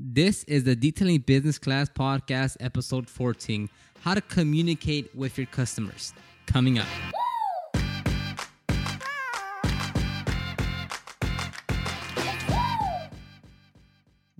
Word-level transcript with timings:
This 0.00 0.44
is 0.44 0.62
the 0.62 0.76
Detailing 0.76 1.18
Business 1.26 1.58
Class 1.58 1.88
Podcast, 1.88 2.56
episode 2.60 3.10
14 3.10 3.68
How 4.02 4.14
to 4.14 4.20
Communicate 4.20 5.12
with 5.12 5.36
Your 5.36 5.48
Customers. 5.48 6.12
Coming 6.46 6.78
up. 6.78 6.86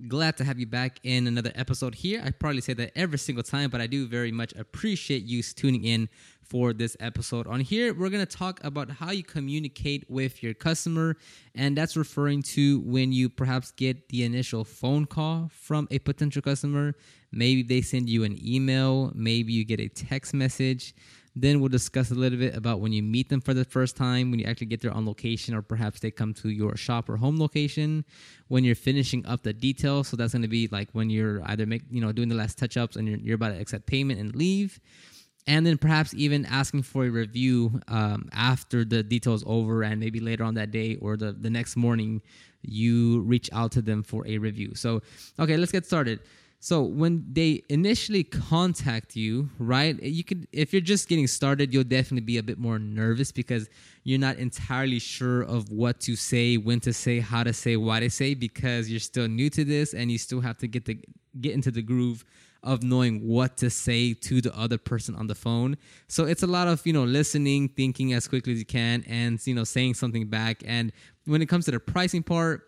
Glad 0.07 0.37
to 0.37 0.45
have 0.45 0.57
you 0.57 0.65
back 0.65 1.01
in 1.03 1.27
another 1.27 1.51
episode 1.55 1.93
here. 1.93 2.21
I 2.23 2.31
probably 2.31 2.61
say 2.61 2.73
that 2.75 2.93
every 2.95 3.17
single 3.17 3.43
time, 3.43 3.69
but 3.69 3.81
I 3.81 3.87
do 3.87 4.07
very 4.07 4.31
much 4.31 4.53
appreciate 4.53 5.23
you 5.23 5.43
tuning 5.43 5.83
in 5.83 6.07
for 6.49 6.73
this 6.73 6.97
episode. 6.99 7.45
On 7.47 7.59
here, 7.59 7.93
we're 7.93 8.09
going 8.09 8.25
to 8.25 8.37
talk 8.37 8.59
about 8.63 8.89
how 8.89 9.11
you 9.11 9.23
communicate 9.23 10.09
with 10.09 10.41
your 10.41 10.55
customer, 10.55 11.15
and 11.53 11.77
that's 11.77 11.95
referring 11.95 12.41
to 12.41 12.79
when 12.81 13.11
you 13.11 13.29
perhaps 13.29 13.71
get 13.71 14.09
the 14.09 14.23
initial 14.23 14.63
phone 14.63 15.05
call 15.05 15.51
from 15.53 15.87
a 15.91 15.99
potential 15.99 16.41
customer. 16.41 16.95
Maybe 17.31 17.61
they 17.61 17.81
send 17.81 18.09
you 18.09 18.23
an 18.23 18.37
email, 18.43 19.11
maybe 19.13 19.53
you 19.53 19.63
get 19.63 19.79
a 19.79 19.87
text 19.87 20.33
message. 20.33 20.95
Then 21.35 21.59
we'll 21.59 21.69
discuss 21.69 22.09
a 22.11 22.15
little 22.15 22.39
bit 22.39 22.55
about 22.55 22.81
when 22.81 22.91
you 22.91 23.03
meet 23.03 23.29
them 23.29 23.39
for 23.39 23.53
the 23.53 23.63
first 23.63 23.95
time, 23.95 24.31
when 24.31 24.39
you 24.39 24.45
actually 24.45 24.67
get 24.67 24.81
there 24.81 24.91
on 24.91 25.05
location, 25.05 25.53
or 25.53 25.61
perhaps 25.61 25.99
they 25.99 26.09
come 26.09 26.33
to 26.33 26.49
your 26.49 26.75
shop 26.75 27.07
or 27.07 27.17
home 27.17 27.39
location. 27.39 28.03
When 28.47 28.63
you're 28.63 28.75
finishing 28.75 29.25
up 29.27 29.43
the 29.43 29.53
details, 29.53 30.07
so 30.07 30.17
that's 30.17 30.33
going 30.33 30.41
to 30.41 30.47
be 30.49 30.67
like 30.69 30.89
when 30.93 31.09
you're 31.11 31.41
either 31.45 31.67
make 31.67 31.83
you 31.91 32.01
know 32.01 32.11
doing 32.11 32.29
the 32.29 32.35
last 32.35 32.57
touch 32.57 32.75
ups 32.75 32.95
and 32.95 33.07
you're, 33.07 33.19
you're 33.19 33.35
about 33.35 33.49
to 33.49 33.61
accept 33.61 33.85
payment 33.85 34.19
and 34.19 34.35
leave 34.35 34.79
and 35.49 35.65
then 35.65 35.77
perhaps 35.79 36.13
even 36.13 36.45
asking 36.45 36.83
for 36.83 37.05
a 37.05 37.09
review 37.09 37.81
um, 37.87 38.29
after 38.31 38.85
the 38.85 39.01
details 39.01 39.43
over 39.47 39.81
and 39.81 39.99
maybe 39.99 40.19
later 40.19 40.43
on 40.43 40.53
that 40.53 40.69
day 40.69 40.95
or 41.01 41.17
the, 41.17 41.31
the 41.33 41.49
next 41.49 41.75
morning 41.75 42.21
you 42.61 43.21
reach 43.21 43.49
out 43.51 43.71
to 43.71 43.81
them 43.81 44.03
for 44.03 44.25
a 44.27 44.37
review 44.37 44.73
so 44.75 45.01
okay 45.39 45.57
let's 45.57 45.71
get 45.71 45.85
started 45.85 46.19
so 46.61 46.81
when 46.83 47.25
they 47.31 47.63
initially 47.69 48.25
contact 48.25 49.15
you, 49.15 49.49
right? 49.59 49.97
You 50.03 50.25
could 50.25 50.45
if 50.51 50.73
you're 50.73 50.81
just 50.81 51.07
getting 51.07 51.25
started, 51.25 51.73
you'll 51.73 51.85
definitely 51.85 52.25
be 52.25 52.37
a 52.37 52.43
bit 52.43 52.59
more 52.59 52.77
nervous 52.77 53.31
because 53.31 53.69
you're 54.03 54.19
not 54.19 54.35
entirely 54.35 54.99
sure 54.99 55.43
of 55.43 55.71
what 55.71 56.01
to 56.01 56.17
say, 56.17 56.57
when 56.57 56.81
to 56.81 56.91
say, 56.91 57.21
how 57.21 57.43
to 57.43 57.53
say, 57.53 57.77
why 57.77 58.01
to 58.01 58.09
say 58.09 58.33
because 58.33 58.89
you're 58.89 58.99
still 58.99 59.29
new 59.29 59.49
to 59.51 59.63
this 59.63 59.93
and 59.93 60.11
you 60.11 60.17
still 60.17 60.41
have 60.41 60.57
to 60.57 60.67
get 60.67 60.83
the 60.83 60.99
get 61.39 61.53
into 61.53 61.71
the 61.71 61.81
groove 61.81 62.25
of 62.63 62.83
knowing 62.83 63.25
what 63.27 63.57
to 63.57 63.69
say 63.69 64.13
to 64.13 64.41
the 64.41 64.55
other 64.57 64.77
person 64.77 65.15
on 65.15 65.27
the 65.27 65.35
phone. 65.35 65.77
So 66.07 66.25
it's 66.25 66.43
a 66.43 66.47
lot 66.47 66.67
of, 66.67 66.85
you 66.85 66.93
know, 66.93 67.03
listening, 67.03 67.69
thinking 67.69 68.13
as 68.13 68.27
quickly 68.27 68.53
as 68.53 68.59
you 68.59 68.65
can 68.65 69.03
and, 69.07 69.39
you 69.45 69.55
know, 69.55 69.63
saying 69.63 69.93
something 69.93 70.27
back. 70.27 70.63
And 70.65 70.91
when 71.25 71.41
it 71.41 71.47
comes 71.47 71.65
to 71.65 71.71
the 71.71 71.79
pricing 71.79 72.23
part, 72.23 72.63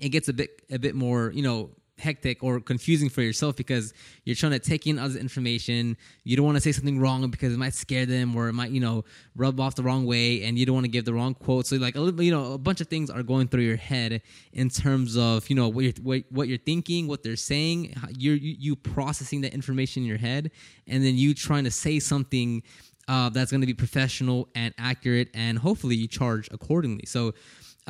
it 0.00 0.10
gets 0.10 0.28
a 0.28 0.32
bit 0.32 0.62
a 0.70 0.78
bit 0.78 0.94
more, 0.94 1.32
you 1.34 1.42
know, 1.42 1.70
hectic 2.00 2.42
or 2.42 2.60
confusing 2.60 3.08
for 3.08 3.22
yourself 3.22 3.56
because 3.56 3.92
you're 4.24 4.36
trying 4.36 4.52
to 4.52 4.58
take 4.58 4.86
in 4.86 4.98
other 4.98 5.18
information. 5.18 5.96
You 6.24 6.36
don't 6.36 6.44
want 6.46 6.56
to 6.56 6.60
say 6.60 6.72
something 6.72 6.98
wrong 6.98 7.30
because 7.30 7.52
it 7.52 7.58
might 7.58 7.74
scare 7.74 8.06
them 8.06 8.34
or 8.34 8.48
it 8.48 8.52
might, 8.52 8.70
you 8.70 8.80
know, 8.80 9.04
rub 9.36 9.60
off 9.60 9.74
the 9.76 9.82
wrong 9.82 10.06
way 10.06 10.42
and 10.42 10.58
you 10.58 10.66
don't 10.66 10.74
want 10.74 10.84
to 10.84 10.90
give 10.90 11.04
the 11.04 11.14
wrong 11.14 11.34
quote. 11.34 11.66
So 11.66 11.76
like 11.76 11.96
a 11.96 12.00
little, 12.00 12.22
you 12.22 12.32
know, 12.32 12.52
a 12.54 12.58
bunch 12.58 12.80
of 12.80 12.88
things 12.88 13.10
are 13.10 13.22
going 13.22 13.48
through 13.48 13.62
your 13.62 13.76
head 13.76 14.22
in 14.52 14.68
terms 14.68 15.16
of, 15.16 15.48
you 15.48 15.56
know, 15.56 15.68
what 15.68 15.84
you're, 15.84 16.22
what, 16.30 16.48
you're 16.48 16.58
thinking, 16.58 17.06
what 17.06 17.22
they're 17.22 17.36
saying, 17.36 17.94
you're, 18.16 18.36
you, 18.36 18.56
you 18.58 18.76
processing 18.76 19.42
that 19.42 19.54
information 19.54 20.02
in 20.02 20.08
your 20.08 20.18
head 20.18 20.50
and 20.86 21.04
then 21.04 21.16
you 21.16 21.34
trying 21.34 21.64
to 21.64 21.70
say 21.70 21.98
something 22.00 22.62
uh, 23.08 23.28
that's 23.28 23.50
going 23.50 23.60
to 23.60 23.66
be 23.66 23.74
professional 23.74 24.48
and 24.54 24.72
accurate 24.78 25.28
and 25.34 25.58
hopefully 25.58 25.96
you 25.96 26.06
charge 26.06 26.48
accordingly. 26.52 27.04
So, 27.06 27.34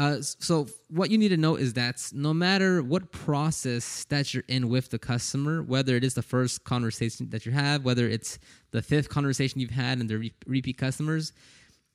uh, 0.00 0.22
so 0.22 0.66
what 0.88 1.10
you 1.10 1.18
need 1.18 1.28
to 1.28 1.36
know 1.36 1.56
is 1.56 1.74
that 1.74 2.02
no 2.14 2.32
matter 2.32 2.82
what 2.82 3.12
process 3.12 4.04
that 4.04 4.32
you're 4.32 4.44
in 4.48 4.70
with 4.70 4.88
the 4.88 4.98
customer, 4.98 5.62
whether 5.62 5.94
it 5.94 6.02
is 6.02 6.14
the 6.14 6.22
first 6.22 6.64
conversation 6.64 7.28
that 7.28 7.44
you 7.44 7.52
have, 7.52 7.84
whether 7.84 8.08
it's 8.08 8.38
the 8.70 8.80
fifth 8.80 9.10
conversation 9.10 9.60
you've 9.60 9.70
had 9.70 9.98
and 9.98 10.08
the 10.08 10.16
re- 10.16 10.32
repeat 10.46 10.78
customers, 10.78 11.34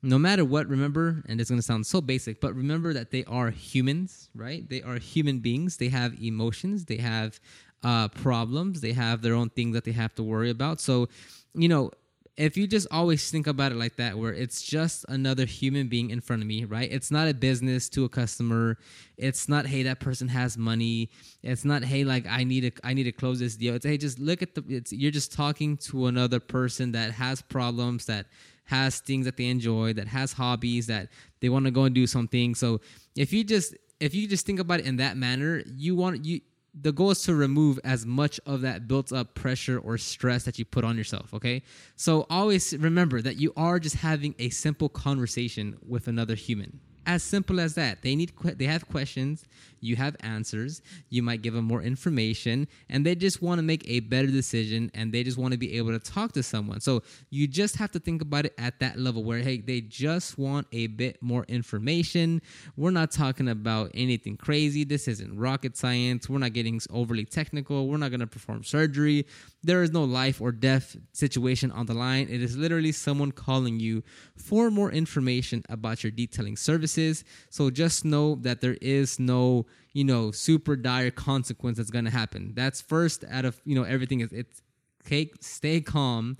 no 0.04 0.20
matter 0.20 0.44
what, 0.44 0.68
remember, 0.68 1.24
and 1.28 1.40
it's 1.40 1.50
going 1.50 1.58
to 1.58 1.66
sound 1.66 1.84
so 1.84 2.00
basic, 2.00 2.40
but 2.40 2.54
remember 2.54 2.92
that 2.92 3.10
they 3.10 3.24
are 3.24 3.50
humans, 3.50 4.28
right? 4.36 4.68
They 4.70 4.82
are 4.82 4.98
human 5.00 5.40
beings. 5.40 5.76
They 5.76 5.88
have 5.88 6.14
emotions. 6.22 6.84
They 6.84 6.98
have 6.98 7.40
uh, 7.82 8.06
problems. 8.06 8.82
They 8.82 8.92
have 8.92 9.20
their 9.20 9.34
own 9.34 9.50
things 9.50 9.74
that 9.74 9.82
they 9.82 9.90
have 9.90 10.14
to 10.14 10.22
worry 10.22 10.50
about. 10.50 10.80
So, 10.80 11.08
you 11.54 11.68
know, 11.68 11.90
if 12.36 12.56
you 12.56 12.66
just 12.66 12.86
always 12.90 13.30
think 13.30 13.46
about 13.46 13.72
it 13.72 13.76
like 13.76 13.96
that 13.96 14.18
where 14.18 14.32
it's 14.32 14.60
just 14.62 15.06
another 15.08 15.46
human 15.46 15.88
being 15.88 16.10
in 16.10 16.20
front 16.20 16.42
of 16.42 16.48
me 16.48 16.64
right? 16.64 16.90
It's 16.90 17.10
not 17.10 17.28
a 17.28 17.34
business 17.34 17.88
to 17.90 18.04
a 18.04 18.08
customer. 18.08 18.78
It's 19.16 19.48
not 19.48 19.66
hey 19.66 19.84
that 19.84 20.00
person 20.00 20.28
has 20.28 20.58
money. 20.58 21.10
It's 21.42 21.64
not 21.64 21.84
hey 21.84 22.04
like 22.04 22.26
i 22.28 22.44
need 22.44 22.60
to 22.62 22.86
i 22.86 22.92
need 22.92 23.04
to 23.04 23.12
close 23.12 23.38
this 23.38 23.56
deal. 23.56 23.74
It's 23.74 23.86
hey 23.86 23.96
just 23.96 24.18
look 24.18 24.42
at 24.42 24.54
the 24.54 24.64
it's 24.68 24.92
you're 24.92 25.10
just 25.10 25.32
talking 25.32 25.76
to 25.78 26.06
another 26.06 26.40
person 26.40 26.92
that 26.92 27.12
has 27.12 27.40
problems 27.40 28.06
that 28.06 28.26
has 28.64 29.00
things 29.00 29.24
that 29.24 29.36
they 29.36 29.46
enjoy 29.46 29.92
that 29.94 30.08
has 30.08 30.32
hobbies 30.32 30.88
that 30.88 31.08
they 31.40 31.48
want 31.48 31.64
to 31.64 31.70
go 31.70 31.84
and 31.84 31.94
do 31.94 32.06
something. 32.06 32.54
So 32.54 32.80
if 33.16 33.32
you 33.32 33.44
just 33.44 33.74
if 33.98 34.14
you 34.14 34.28
just 34.28 34.44
think 34.44 34.60
about 34.60 34.80
it 34.80 34.86
in 34.86 34.96
that 34.96 35.16
manner 35.16 35.62
you 35.66 35.96
want 35.96 36.24
you 36.24 36.40
the 36.80 36.92
goal 36.92 37.10
is 37.10 37.22
to 37.22 37.34
remove 37.34 37.80
as 37.84 38.04
much 38.04 38.38
of 38.44 38.60
that 38.60 38.86
built 38.86 39.12
up 39.12 39.34
pressure 39.34 39.78
or 39.78 39.96
stress 39.96 40.44
that 40.44 40.58
you 40.58 40.64
put 40.64 40.84
on 40.84 40.96
yourself, 40.96 41.32
okay? 41.32 41.62
So 41.96 42.26
always 42.28 42.76
remember 42.76 43.22
that 43.22 43.36
you 43.36 43.52
are 43.56 43.80
just 43.80 43.96
having 43.96 44.34
a 44.38 44.50
simple 44.50 44.88
conversation 44.88 45.78
with 45.86 46.06
another 46.06 46.34
human. 46.34 46.80
As 47.06 47.22
simple 47.22 47.60
as 47.60 47.74
that. 47.76 48.02
They 48.02 48.16
need 48.16 48.32
they 48.42 48.64
have 48.64 48.88
questions, 48.88 49.44
you 49.86 49.96
have 49.96 50.16
answers, 50.20 50.82
you 51.08 51.22
might 51.22 51.42
give 51.42 51.54
them 51.54 51.64
more 51.64 51.82
information, 51.82 52.68
and 52.88 53.06
they 53.06 53.14
just 53.14 53.40
want 53.40 53.58
to 53.58 53.62
make 53.62 53.88
a 53.88 54.00
better 54.00 54.26
decision 54.28 54.90
and 54.94 55.12
they 55.12 55.22
just 55.22 55.38
want 55.38 55.52
to 55.52 55.58
be 55.58 55.76
able 55.78 55.92
to 55.92 55.98
talk 55.98 56.32
to 56.32 56.42
someone. 56.42 56.80
So 56.80 57.02
you 57.30 57.46
just 57.46 57.76
have 57.76 57.92
to 57.92 58.00
think 58.00 58.22
about 58.22 58.46
it 58.46 58.54
at 58.58 58.80
that 58.80 58.98
level 58.98 59.24
where 59.24 59.38
hey, 59.38 59.60
they 59.60 59.80
just 59.80 60.38
want 60.38 60.66
a 60.72 60.88
bit 60.88 61.22
more 61.22 61.44
information. 61.48 62.42
We're 62.76 62.90
not 62.90 63.10
talking 63.10 63.48
about 63.48 63.90
anything 63.94 64.36
crazy. 64.36 64.84
This 64.84 65.08
isn't 65.08 65.38
rocket 65.38 65.76
science. 65.76 66.28
We're 66.28 66.38
not 66.38 66.52
getting 66.52 66.80
overly 66.90 67.24
technical. 67.24 67.88
We're 67.88 67.96
not 67.96 68.10
going 68.10 68.20
to 68.20 68.26
perform 68.26 68.64
surgery. 68.64 69.26
There 69.62 69.82
is 69.82 69.92
no 69.92 70.04
life 70.04 70.40
or 70.40 70.52
death 70.52 70.96
situation 71.12 71.70
on 71.70 71.86
the 71.86 71.94
line. 71.94 72.28
It 72.30 72.42
is 72.42 72.56
literally 72.56 72.92
someone 72.92 73.32
calling 73.32 73.80
you 73.80 74.02
for 74.36 74.70
more 74.70 74.90
information 74.92 75.64
about 75.68 76.02
your 76.04 76.10
detailing 76.10 76.56
services. 76.56 77.24
So 77.50 77.70
just 77.70 78.04
know 78.04 78.36
that 78.36 78.60
there 78.60 78.76
is 78.80 79.18
no, 79.18 79.66
you 79.92 80.04
know, 80.04 80.30
super 80.30 80.76
dire 80.76 81.10
consequence 81.10 81.78
that's 81.78 81.90
going 81.90 82.04
to 82.04 82.10
happen. 82.10 82.52
That's 82.54 82.80
first 82.80 83.24
out 83.30 83.44
of, 83.44 83.60
you 83.64 83.74
know, 83.74 83.82
everything 83.82 84.20
is 84.20 84.32
it's 84.32 84.62
okay, 85.06 85.30
stay 85.40 85.80
calm. 85.80 86.36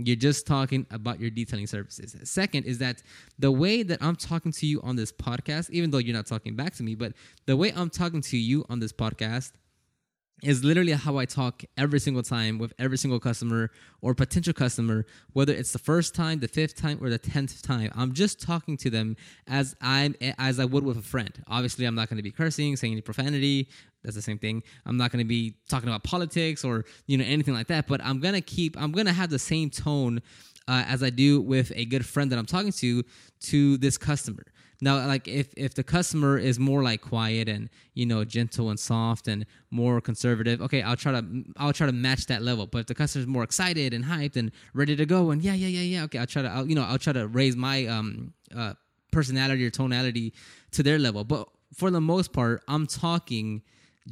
You're 0.00 0.16
just 0.16 0.46
talking 0.46 0.86
about 0.90 1.20
your 1.20 1.30
detailing 1.30 1.66
services. 1.66 2.16
Second 2.22 2.66
is 2.66 2.78
that 2.78 3.02
the 3.38 3.50
way 3.50 3.82
that 3.82 4.00
I'm 4.00 4.14
talking 4.14 4.52
to 4.52 4.66
you 4.66 4.80
on 4.82 4.94
this 4.94 5.10
podcast, 5.10 5.70
even 5.70 5.90
though 5.90 5.98
you're 5.98 6.14
not 6.14 6.26
talking 6.26 6.54
back 6.54 6.74
to 6.74 6.84
me, 6.84 6.94
but 6.94 7.14
the 7.46 7.56
way 7.56 7.72
I'm 7.74 7.90
talking 7.90 8.20
to 8.22 8.36
you 8.36 8.64
on 8.68 8.78
this 8.78 8.92
podcast 8.92 9.52
is 10.42 10.62
literally 10.62 10.92
how 10.92 11.16
I 11.16 11.24
talk 11.24 11.64
every 11.76 11.98
single 11.98 12.22
time 12.22 12.58
with 12.58 12.72
every 12.78 12.96
single 12.96 13.18
customer 13.18 13.70
or 14.00 14.14
potential 14.14 14.52
customer, 14.52 15.04
whether 15.32 15.52
it's 15.52 15.72
the 15.72 15.78
first 15.78 16.14
time, 16.14 16.38
the 16.38 16.48
fifth 16.48 16.76
time, 16.76 16.98
or 17.02 17.10
the 17.10 17.18
tenth 17.18 17.60
time. 17.62 17.90
I'm 17.96 18.12
just 18.12 18.40
talking 18.40 18.76
to 18.78 18.90
them 18.90 19.16
as 19.48 19.74
I'm 19.80 20.14
as 20.38 20.60
I 20.60 20.64
would 20.64 20.84
with 20.84 20.96
a 20.96 21.02
friend. 21.02 21.32
Obviously, 21.48 21.86
I'm 21.86 21.94
not 21.94 22.08
going 22.08 22.18
to 22.18 22.22
be 22.22 22.30
cursing, 22.30 22.76
saying 22.76 22.92
any 22.92 23.00
profanity. 23.00 23.68
That's 24.04 24.14
the 24.14 24.22
same 24.22 24.38
thing. 24.38 24.62
I'm 24.86 24.96
not 24.96 25.10
going 25.10 25.24
to 25.24 25.28
be 25.28 25.56
talking 25.68 25.88
about 25.88 26.04
politics 26.04 26.64
or 26.64 26.84
you 27.06 27.18
know 27.18 27.24
anything 27.26 27.54
like 27.54 27.66
that. 27.66 27.88
But 27.88 28.00
I'm 28.04 28.20
gonna 28.20 28.40
keep. 28.40 28.80
I'm 28.80 28.92
gonna 28.92 29.12
have 29.12 29.30
the 29.30 29.40
same 29.40 29.70
tone 29.70 30.22
uh, 30.68 30.84
as 30.86 31.02
I 31.02 31.10
do 31.10 31.40
with 31.40 31.72
a 31.74 31.84
good 31.86 32.06
friend 32.06 32.30
that 32.30 32.38
I'm 32.38 32.46
talking 32.46 32.72
to 32.72 33.02
to 33.40 33.76
this 33.78 33.98
customer. 33.98 34.44
Now, 34.80 35.04
like 35.06 35.26
if 35.26 35.52
if 35.56 35.74
the 35.74 35.82
customer 35.82 36.38
is 36.38 36.58
more 36.58 36.82
like 36.84 37.00
quiet 37.00 37.48
and 37.48 37.68
you 37.94 38.06
know 38.06 38.24
gentle 38.24 38.70
and 38.70 38.78
soft 38.78 39.26
and 39.26 39.44
more 39.70 40.00
conservative, 40.00 40.62
okay, 40.62 40.82
I'll 40.82 40.96
try 40.96 41.12
to 41.12 41.24
I'll 41.56 41.72
try 41.72 41.86
to 41.86 41.92
match 41.92 42.26
that 42.26 42.42
level. 42.42 42.66
But 42.66 42.78
if 42.78 42.86
the 42.86 42.94
customer 42.94 43.22
is 43.22 43.26
more 43.26 43.42
excited 43.42 43.92
and 43.92 44.04
hyped 44.04 44.36
and 44.36 44.52
ready 44.74 44.94
to 44.94 45.04
go 45.04 45.30
and 45.30 45.42
yeah 45.42 45.54
yeah 45.54 45.66
yeah 45.66 45.80
yeah, 45.80 46.04
okay, 46.04 46.18
I'll 46.18 46.26
try 46.26 46.42
to 46.42 46.48
I'll, 46.48 46.66
you 46.66 46.76
know 46.76 46.84
I'll 46.84 46.98
try 46.98 47.12
to 47.12 47.26
raise 47.26 47.56
my 47.56 47.86
um 47.86 48.32
uh, 48.54 48.74
personality 49.10 49.66
or 49.66 49.70
tonality 49.70 50.32
to 50.72 50.82
their 50.84 50.98
level. 50.98 51.24
But 51.24 51.48
for 51.74 51.90
the 51.90 52.00
most 52.00 52.32
part, 52.32 52.62
I'm 52.68 52.86
talking 52.86 53.62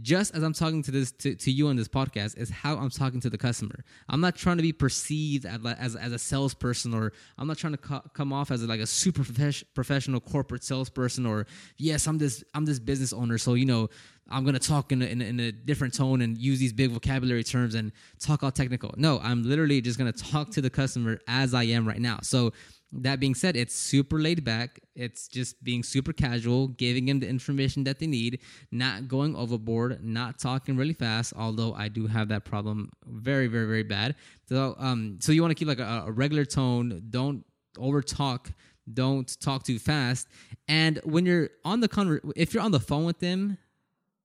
just 0.02 0.34
as 0.34 0.42
I'm 0.42 0.52
talking 0.52 0.82
to 0.82 0.90
this 0.90 1.12
to, 1.12 1.34
to 1.34 1.50
you 1.50 1.68
on 1.68 1.76
this 1.76 1.88
podcast 1.88 2.36
is 2.36 2.50
how 2.50 2.76
I'm 2.76 2.90
talking 2.90 3.20
to 3.20 3.30
the 3.30 3.38
customer. 3.38 3.84
I'm 4.08 4.20
not 4.20 4.36
trying 4.36 4.56
to 4.56 4.62
be 4.62 4.72
perceived 4.72 5.46
as 5.46 5.60
as, 5.78 5.96
as 5.96 6.12
a 6.12 6.18
salesperson 6.18 6.94
or 6.94 7.12
I'm 7.38 7.46
not 7.46 7.58
trying 7.58 7.72
to 7.72 7.78
co- 7.78 8.02
come 8.12 8.32
off 8.32 8.50
as 8.50 8.62
like 8.64 8.80
a 8.80 8.86
super 8.86 9.24
prof- 9.24 9.64
professional 9.74 10.20
corporate 10.20 10.64
salesperson 10.64 11.26
or 11.26 11.46
yes 11.78 12.06
I'm 12.06 12.18
this 12.18 12.44
I'm 12.54 12.64
this 12.64 12.78
business 12.78 13.12
owner 13.12 13.38
so 13.38 13.54
you 13.54 13.66
know 13.66 13.88
I'm 14.28 14.44
gonna 14.44 14.58
talk 14.58 14.92
in 14.92 15.02
a, 15.02 15.06
in 15.06 15.22
a, 15.22 15.24
in 15.24 15.40
a 15.40 15.52
different 15.52 15.94
tone 15.94 16.20
and 16.20 16.36
use 16.36 16.58
these 16.58 16.72
big 16.72 16.90
vocabulary 16.90 17.44
terms 17.44 17.74
and 17.74 17.92
talk 18.18 18.42
all 18.42 18.50
technical. 18.50 18.92
No, 18.96 19.20
I'm 19.20 19.44
literally 19.44 19.80
just 19.80 19.98
gonna 19.98 20.12
talk 20.12 20.50
to 20.52 20.60
the 20.60 20.70
customer 20.70 21.20
as 21.28 21.54
I 21.54 21.64
am 21.64 21.86
right 21.86 22.00
now. 22.00 22.18
So 22.22 22.52
that 22.92 23.20
being 23.20 23.34
said, 23.34 23.56
it's 23.56 23.74
super 23.74 24.20
laid 24.20 24.44
back. 24.44 24.80
It's 24.94 25.28
just 25.28 25.62
being 25.62 25.82
super 25.82 26.12
casual, 26.12 26.68
giving 26.68 27.06
them 27.06 27.20
the 27.20 27.28
information 27.28 27.84
that 27.84 27.98
they 27.98 28.06
need, 28.06 28.40
not 28.70 29.08
going 29.08 29.34
overboard, 29.36 30.02
not 30.04 30.38
talking 30.38 30.76
really 30.76 30.94
fast. 30.94 31.32
Although 31.36 31.74
I 31.74 31.88
do 31.88 32.06
have 32.06 32.28
that 32.28 32.44
problem, 32.44 32.90
very, 33.04 33.48
very, 33.48 33.66
very 33.66 33.82
bad. 33.82 34.14
So, 34.48 34.76
um, 34.78 35.18
so 35.20 35.32
you 35.32 35.42
want 35.42 35.50
to 35.50 35.54
keep 35.56 35.68
like 35.68 35.80
a, 35.80 36.04
a 36.06 36.12
regular 36.12 36.44
tone. 36.44 37.02
Don't 37.10 37.44
over 37.78 38.02
talk. 38.02 38.52
Don't 38.92 39.38
talk 39.40 39.64
too 39.64 39.78
fast. 39.78 40.28
And 40.68 41.00
when 41.04 41.26
you're 41.26 41.50
on 41.64 41.80
the 41.80 41.88
con, 41.88 42.20
if 42.36 42.54
you're 42.54 42.62
on 42.62 42.72
the 42.72 42.80
phone 42.80 43.04
with 43.04 43.18
them, 43.18 43.58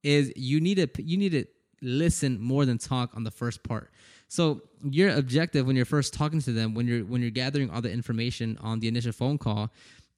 is 0.03 0.31
you 0.35 0.59
need 0.59 0.75
to 0.75 1.03
you 1.03 1.17
need 1.17 1.31
to 1.31 1.45
listen 1.81 2.39
more 2.39 2.65
than 2.65 2.77
talk 2.77 3.11
on 3.15 3.23
the 3.23 3.31
first 3.31 3.63
part. 3.63 3.91
So 4.31 4.61
your 4.89 5.09
objective 5.09 5.67
when 5.67 5.75
you're 5.75 5.83
first 5.83 6.13
talking 6.13 6.39
to 6.43 6.53
them, 6.53 6.73
when 6.73 6.87
you're 6.87 7.03
when 7.03 7.21
you're 7.21 7.31
gathering 7.31 7.69
all 7.69 7.81
the 7.81 7.91
information 7.91 8.57
on 8.61 8.79
the 8.79 8.87
initial 8.87 9.11
phone 9.11 9.37
call, 9.37 9.69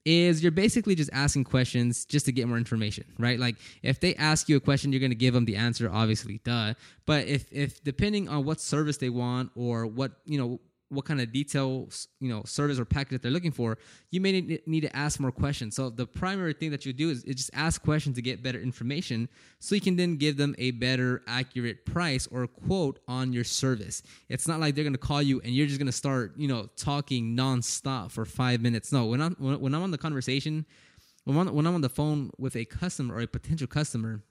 is 0.06 0.44
you're 0.44 0.52
basically 0.52 0.94
just 0.94 1.10
asking 1.14 1.46
questions 1.46 2.06
just 2.06 2.28
to 2.28 2.32
get 2.32 2.48
more 2.48 2.60
information, 2.60 3.06
right? 3.18 3.40
Like 3.40 3.56
if 3.82 4.00
they 4.00 4.14
ask 4.14 4.48
you 4.48 4.56
a 4.56 4.60
question, 4.60 4.92
you're 4.92 5.00
going 5.00 5.10
to 5.10 5.16
give 5.16 5.34
them 5.34 5.46
the 5.46 5.56
answer, 5.56 5.90
obviously, 5.92 6.40
duh. 6.44 6.76
But 7.08 7.26
if 7.26 7.52
if 7.52 7.84
depending 7.84 8.30
on 8.30 8.46
what 8.46 8.62
service 8.62 8.98
they 8.98 9.10
want 9.10 9.50
or 9.56 9.88
what 9.88 10.12
you 10.26 10.38
know 10.38 10.60
what 10.94 11.06
kind 11.06 11.22
of 11.22 11.32
details 11.32 12.08
you 12.20 12.30
know 12.30 12.44
service 12.46 12.80
or 12.80 12.86
package 12.86 13.12
that 13.12 13.22
they're 13.22 13.32
looking 13.32 13.52
for 13.52 13.78
you 14.12 14.22
may 14.22 14.60
need 14.66 14.82
to 14.82 14.96
ask 14.96 15.20
more 15.20 15.32
questions. 15.32 15.76
So 15.76 15.90
the 15.90 16.06
primary 16.06 16.54
thing 16.54 16.72
that 16.72 16.86
you 16.86 16.94
do 16.94 17.10
is, 17.10 17.24
is, 17.24 17.36
just 17.36 17.52
ask 17.54 17.84
questions 17.84 18.16
to 18.16 18.22
get 18.22 18.44
better 18.44 18.60
information 18.60 19.28
so 19.60 19.76
you 19.76 19.82
can 19.82 19.96
then 19.96 20.18
give 20.18 20.38
them 20.38 20.56
a 20.58 20.72
better 20.72 21.24
accurate 21.28 21.86
price 21.86 22.28
or 22.32 22.48
quote 22.48 23.00
on 23.08 23.34
your 23.34 23.44
service. 23.44 24.04
It's 24.30 24.48
not 24.48 24.60
like 24.60 24.76
they're 24.76 24.84
going 24.84 24.94
to 24.94 25.00
call 25.00 25.22
you 25.22 25.42
and 25.42 25.54
you're 25.54 25.68
just 25.68 25.80
going 25.80 25.88
to 25.88 25.92
start 25.92 26.34
you 26.38 26.48
know 26.48 26.70
talking 26.76 27.36
nonstop 27.36 28.12
for 28.12 28.26
five 28.26 28.62
minutes. 28.62 28.92
No 28.92 29.06
when 29.06 29.22
i'm 29.22 29.36
when 29.36 29.74
i'm 29.74 29.84
on 29.84 29.92
the 29.92 29.98
conversation 29.98 30.66
when 31.26 31.38
I'm, 31.38 31.56
when 31.56 31.66
I'm 31.66 31.76
on 31.76 31.82
the 31.82 31.90
phone 31.90 32.32
with 32.38 32.56
a 32.56 32.66
customer 32.66 33.16
or 33.16 33.22
a 33.22 33.28
potential 33.28 33.68
customer 33.68 34.22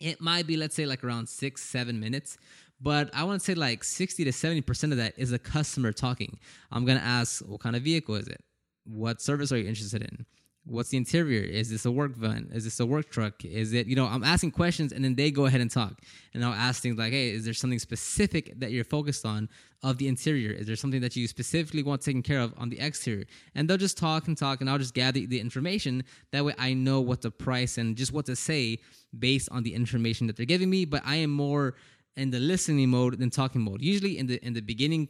it 0.00 0.20
might 0.20 0.46
be 0.46 0.56
let's 0.56 0.74
say 0.74 0.86
like 0.86 1.02
around 1.04 1.28
six 1.28 1.62
seven 1.62 1.98
minutes 2.00 2.36
but 2.80 3.10
I 3.14 3.24
want 3.24 3.40
to 3.40 3.44
say 3.44 3.54
like 3.54 3.84
60 3.84 4.24
to 4.24 4.30
70% 4.30 4.92
of 4.92 4.98
that 4.98 5.14
is 5.16 5.32
a 5.32 5.38
customer 5.38 5.92
talking. 5.92 6.38
I'm 6.70 6.84
going 6.84 6.98
to 6.98 7.04
ask, 7.04 7.40
what 7.40 7.60
kind 7.60 7.76
of 7.76 7.82
vehicle 7.82 8.14
is 8.16 8.28
it? 8.28 8.42
What 8.84 9.20
service 9.20 9.50
are 9.52 9.58
you 9.58 9.66
interested 9.66 10.02
in? 10.02 10.26
What's 10.68 10.88
the 10.88 10.96
interior? 10.96 11.42
Is 11.42 11.70
this 11.70 11.84
a 11.84 11.92
work 11.92 12.16
van? 12.16 12.50
Is 12.52 12.64
this 12.64 12.80
a 12.80 12.86
work 12.86 13.08
truck? 13.08 13.44
Is 13.44 13.72
it, 13.72 13.86
you 13.86 13.94
know, 13.94 14.06
I'm 14.06 14.24
asking 14.24 14.50
questions 14.50 14.92
and 14.92 15.04
then 15.04 15.14
they 15.14 15.30
go 15.30 15.46
ahead 15.46 15.60
and 15.60 15.70
talk. 15.70 16.00
And 16.34 16.44
I'll 16.44 16.52
ask 16.52 16.82
things 16.82 16.98
like, 16.98 17.12
hey, 17.12 17.30
is 17.30 17.44
there 17.44 17.54
something 17.54 17.78
specific 17.78 18.58
that 18.58 18.72
you're 18.72 18.84
focused 18.84 19.24
on 19.24 19.48
of 19.84 19.98
the 19.98 20.08
interior? 20.08 20.50
Is 20.50 20.66
there 20.66 20.74
something 20.74 21.00
that 21.02 21.14
you 21.14 21.28
specifically 21.28 21.84
want 21.84 22.02
taken 22.02 22.20
care 22.20 22.40
of 22.40 22.52
on 22.58 22.68
the 22.68 22.80
exterior? 22.80 23.26
And 23.54 23.70
they'll 23.70 23.76
just 23.76 23.96
talk 23.96 24.26
and 24.26 24.36
talk 24.36 24.60
and 24.60 24.68
I'll 24.68 24.78
just 24.78 24.94
gather 24.94 25.20
the 25.20 25.38
information. 25.38 26.02
That 26.32 26.44
way 26.44 26.54
I 26.58 26.74
know 26.74 27.00
what 27.00 27.22
to 27.22 27.30
price 27.30 27.78
and 27.78 27.96
just 27.96 28.12
what 28.12 28.26
to 28.26 28.34
say 28.34 28.78
based 29.16 29.48
on 29.52 29.62
the 29.62 29.72
information 29.72 30.26
that 30.26 30.36
they're 30.36 30.46
giving 30.46 30.68
me. 30.68 30.84
But 30.84 31.02
I 31.06 31.16
am 31.16 31.30
more 31.30 31.76
in 32.16 32.30
the 32.30 32.38
listening 32.38 32.88
mode 32.88 33.18
than 33.18 33.30
talking 33.30 33.60
mode. 33.60 33.82
Usually 33.82 34.18
in 34.18 34.26
the 34.26 34.44
in 34.44 34.54
the 34.54 34.60
beginning 34.60 35.08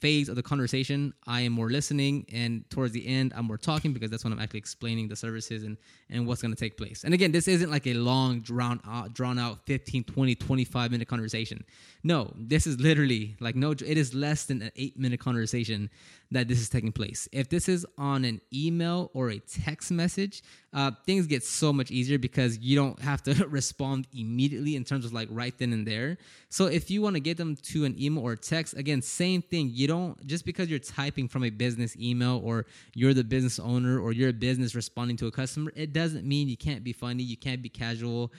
phase 0.00 0.28
of 0.28 0.36
the 0.36 0.42
conversation, 0.42 1.12
I 1.26 1.42
am 1.42 1.52
more 1.52 1.70
listening, 1.70 2.26
and 2.32 2.68
towards 2.70 2.92
the 2.92 3.06
end, 3.06 3.32
I'm 3.34 3.46
more 3.46 3.56
talking 3.56 3.92
because 3.92 4.10
that's 4.10 4.24
when 4.24 4.32
I'm 4.32 4.38
actually 4.38 4.58
explaining 4.58 5.08
the 5.08 5.16
services 5.16 5.64
and, 5.64 5.76
and 6.10 6.26
what's 6.26 6.42
going 6.42 6.54
to 6.54 6.58
take 6.58 6.76
place. 6.76 7.04
And 7.04 7.14
again, 7.14 7.32
this 7.32 7.48
isn't 7.48 7.70
like 7.70 7.86
a 7.86 7.94
long, 7.94 8.40
drawn 8.40 8.80
out, 8.86 9.14
drawn 9.14 9.38
out 9.38 9.66
15, 9.66 10.04
20, 10.04 10.34
25 10.34 10.90
minute 10.90 11.08
conversation. 11.08 11.64
No, 12.02 12.32
this 12.36 12.66
is 12.66 12.78
literally 12.78 13.36
like 13.40 13.56
no, 13.56 13.70
it 13.70 13.82
is 13.82 14.14
less 14.14 14.44
than 14.44 14.62
an 14.62 14.70
eight 14.76 14.98
minute 14.98 15.20
conversation 15.20 15.90
that 16.30 16.48
this 16.48 16.60
is 16.60 16.68
taking 16.68 16.92
place. 16.92 17.28
If 17.32 17.48
this 17.48 17.68
is 17.68 17.86
on 17.98 18.24
an 18.24 18.40
email 18.52 19.10
or 19.14 19.30
a 19.30 19.38
text 19.38 19.90
message, 19.90 20.42
uh, 20.72 20.90
things 21.06 21.26
get 21.26 21.44
so 21.44 21.72
much 21.72 21.90
easier 21.90 22.18
because 22.18 22.58
you 22.58 22.76
don't 22.76 23.00
have 23.00 23.22
to 23.24 23.46
respond 23.48 24.06
immediately 24.12 24.76
in 24.76 24.84
terms 24.84 25.04
of 25.04 25.12
like 25.12 25.28
right 25.30 25.56
then 25.58 25.72
and 25.72 25.86
there. 25.86 26.18
So 26.48 26.66
if 26.66 26.90
you 26.90 27.00
want 27.00 27.14
to 27.14 27.20
get 27.20 27.36
them 27.36 27.56
to 27.56 27.84
an 27.84 28.00
email 28.00 28.22
or 28.24 28.36
text, 28.36 28.76
again, 28.76 29.02
same 29.02 29.42
thing. 29.42 29.70
You 29.72 29.86
don't 29.86 30.26
just 30.26 30.44
because 30.44 30.68
you're 30.68 30.78
typing 30.78 31.28
from 31.28 31.44
a 31.44 31.50
business 31.50 31.96
email 31.96 32.40
or 32.44 32.66
you're 32.94 33.14
the 33.14 33.24
business 33.24 33.58
owner 33.58 34.00
or 34.00 34.12
you're 34.12 34.30
a 34.30 34.34
business 34.34 34.74
responding 34.74 35.16
to 35.18 35.26
a 35.26 35.30
customer, 35.30 35.72
it 35.76 35.92
doesn't 35.92 36.26
mean 36.26 36.48
you 36.48 36.56
can't 36.56 36.82
be 36.82 36.92
funny, 36.92 37.22
you 37.22 37.36
can't 37.36 37.62
be 37.62 37.68
casual, 37.68 38.32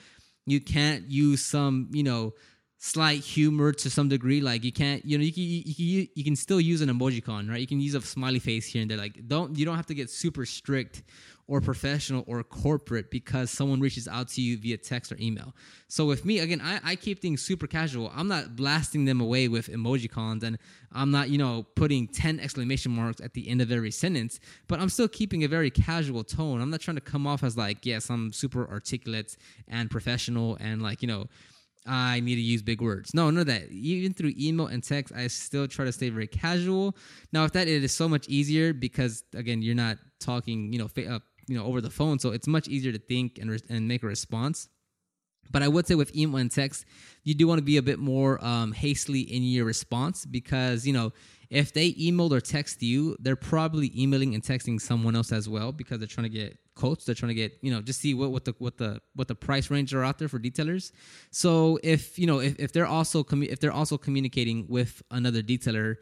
you 0.46 0.60
can't 0.60 1.10
use 1.10 1.44
some, 1.44 1.88
you 1.92 2.02
know, 2.02 2.34
slight 2.78 3.20
humor 3.20 3.72
to 3.72 3.90
some 3.90 4.08
degree. 4.08 4.40
Like 4.40 4.64
you 4.64 4.72
can't, 4.72 5.04
you 5.04 5.18
know, 5.18 5.24
you 5.24 5.32
can 5.32 5.42
you, 5.42 5.62
you, 5.66 6.08
you 6.14 6.24
can 6.24 6.36
still 6.36 6.60
use 6.60 6.80
an 6.80 6.88
emoji 6.88 7.22
con, 7.22 7.48
right? 7.48 7.60
You 7.60 7.66
can 7.66 7.80
use 7.80 7.94
a 7.94 8.00
smiley 8.00 8.38
face 8.38 8.66
here 8.66 8.82
and 8.82 8.90
there. 8.90 8.98
Like 8.98 9.26
don't 9.26 9.56
you 9.56 9.64
don't 9.64 9.76
have 9.76 9.86
to 9.86 9.94
get 9.94 10.10
super 10.10 10.46
strict 10.46 11.02
or 11.48 11.62
professional 11.62 12.24
or 12.26 12.44
corporate 12.44 13.10
because 13.10 13.50
someone 13.50 13.80
reaches 13.80 14.06
out 14.06 14.28
to 14.28 14.42
you 14.42 14.58
via 14.58 14.76
text 14.76 15.10
or 15.10 15.16
email. 15.18 15.54
So 15.88 16.04
with 16.04 16.26
me, 16.26 16.40
again, 16.40 16.60
I, 16.62 16.78
I 16.84 16.94
keep 16.94 17.20
things 17.20 17.40
super 17.40 17.66
casual. 17.66 18.12
I'm 18.14 18.28
not 18.28 18.54
blasting 18.54 19.06
them 19.06 19.22
away 19.22 19.48
with 19.48 19.68
emoji 19.68 20.10
cons 20.10 20.44
and 20.44 20.58
I'm 20.92 21.10
not, 21.10 21.30
you 21.30 21.38
know, 21.38 21.66
putting 21.74 22.06
10 22.06 22.38
exclamation 22.38 22.92
marks 22.92 23.22
at 23.22 23.32
the 23.32 23.48
end 23.48 23.62
of 23.62 23.72
every 23.72 23.90
sentence, 23.90 24.40
but 24.68 24.78
I'm 24.78 24.90
still 24.90 25.08
keeping 25.08 25.42
a 25.42 25.48
very 25.48 25.70
casual 25.70 26.22
tone. 26.22 26.60
I'm 26.60 26.68
not 26.68 26.80
trying 26.80 26.96
to 26.96 27.00
come 27.00 27.26
off 27.26 27.42
as 27.42 27.56
like, 27.56 27.86
yes, 27.86 28.10
I'm 28.10 28.30
super 28.30 28.68
articulate 28.68 29.34
and 29.66 29.90
professional 29.90 30.58
and 30.60 30.82
like, 30.82 31.00
you 31.00 31.08
know, 31.08 31.28
I 31.86 32.20
need 32.20 32.34
to 32.36 32.40
use 32.40 32.62
big 32.62 32.80
words. 32.82 33.14
No, 33.14 33.30
no, 33.30 33.44
that. 33.44 33.70
Even 33.70 34.12
through 34.12 34.32
email 34.38 34.66
and 34.66 34.82
text, 34.82 35.12
I 35.14 35.26
still 35.28 35.66
try 35.66 35.84
to 35.84 35.92
stay 35.92 36.10
very 36.10 36.26
casual. 36.26 36.96
Now, 37.32 37.44
with 37.44 37.54
that 37.54 37.68
it 37.68 37.82
is 37.82 37.92
so 37.92 38.08
much 38.08 38.28
easier 38.28 38.72
because 38.72 39.24
again, 39.34 39.62
you're 39.62 39.74
not 39.74 39.98
talking, 40.20 40.72
you 40.72 40.78
know, 40.78 40.88
fa- 40.88 41.14
uh, 41.14 41.18
you 41.46 41.56
know, 41.56 41.64
over 41.64 41.80
the 41.80 41.90
phone, 41.90 42.18
so 42.18 42.30
it's 42.30 42.46
much 42.46 42.68
easier 42.68 42.92
to 42.92 42.98
think 42.98 43.38
and 43.38 43.50
re- 43.50 43.60
and 43.70 43.88
make 43.88 44.02
a 44.02 44.06
response. 44.06 44.68
But 45.50 45.62
I 45.62 45.68
would 45.68 45.86
say 45.86 45.94
with 45.94 46.14
email 46.14 46.36
and 46.36 46.50
text, 46.50 46.84
you 47.24 47.34
do 47.34 47.46
want 47.46 47.58
to 47.58 47.64
be 47.64 47.78
a 47.78 47.82
bit 47.82 47.98
more 47.98 48.44
um, 48.44 48.72
hastily 48.72 49.20
in 49.20 49.42
your 49.42 49.64
response 49.64 50.26
because 50.26 50.86
you 50.86 50.92
know 50.92 51.12
if 51.50 51.72
they 51.72 51.92
emailed 51.92 52.32
or 52.32 52.40
text 52.40 52.82
you, 52.82 53.16
they're 53.20 53.36
probably 53.36 53.90
emailing 53.98 54.34
and 54.34 54.42
texting 54.42 54.78
someone 54.80 55.16
else 55.16 55.32
as 55.32 55.48
well 55.48 55.72
because 55.72 55.98
they're 55.98 56.06
trying 56.06 56.30
to 56.30 56.36
get 56.38 56.58
quotes. 56.78 57.04
They're 57.04 57.14
trying 57.14 57.34
to 57.36 57.40
get 57.42 57.58
you 57.60 57.70
know 57.72 57.80
just 57.82 58.00
see 58.00 58.14
what, 58.14 58.30
what 58.30 58.44
the 58.44 58.54
what 58.58 58.78
the 58.78 59.00
what 59.14 59.28
the 59.28 59.34
price 59.34 59.70
range 59.70 59.92
are 59.92 60.04
out 60.04 60.18
there 60.18 60.28
for 60.28 60.38
detailers. 60.38 60.92
So 61.30 61.78
if 61.82 62.18
you 62.18 62.26
know 62.26 62.38
if, 62.40 62.58
if 62.58 62.72
they're 62.72 62.92
also 62.98 63.22
commu- 63.22 63.52
if 63.54 63.58
they're 63.60 63.78
also 63.82 63.98
communicating 63.98 64.66
with 64.68 65.02
another 65.10 65.42
detailer, 65.42 65.96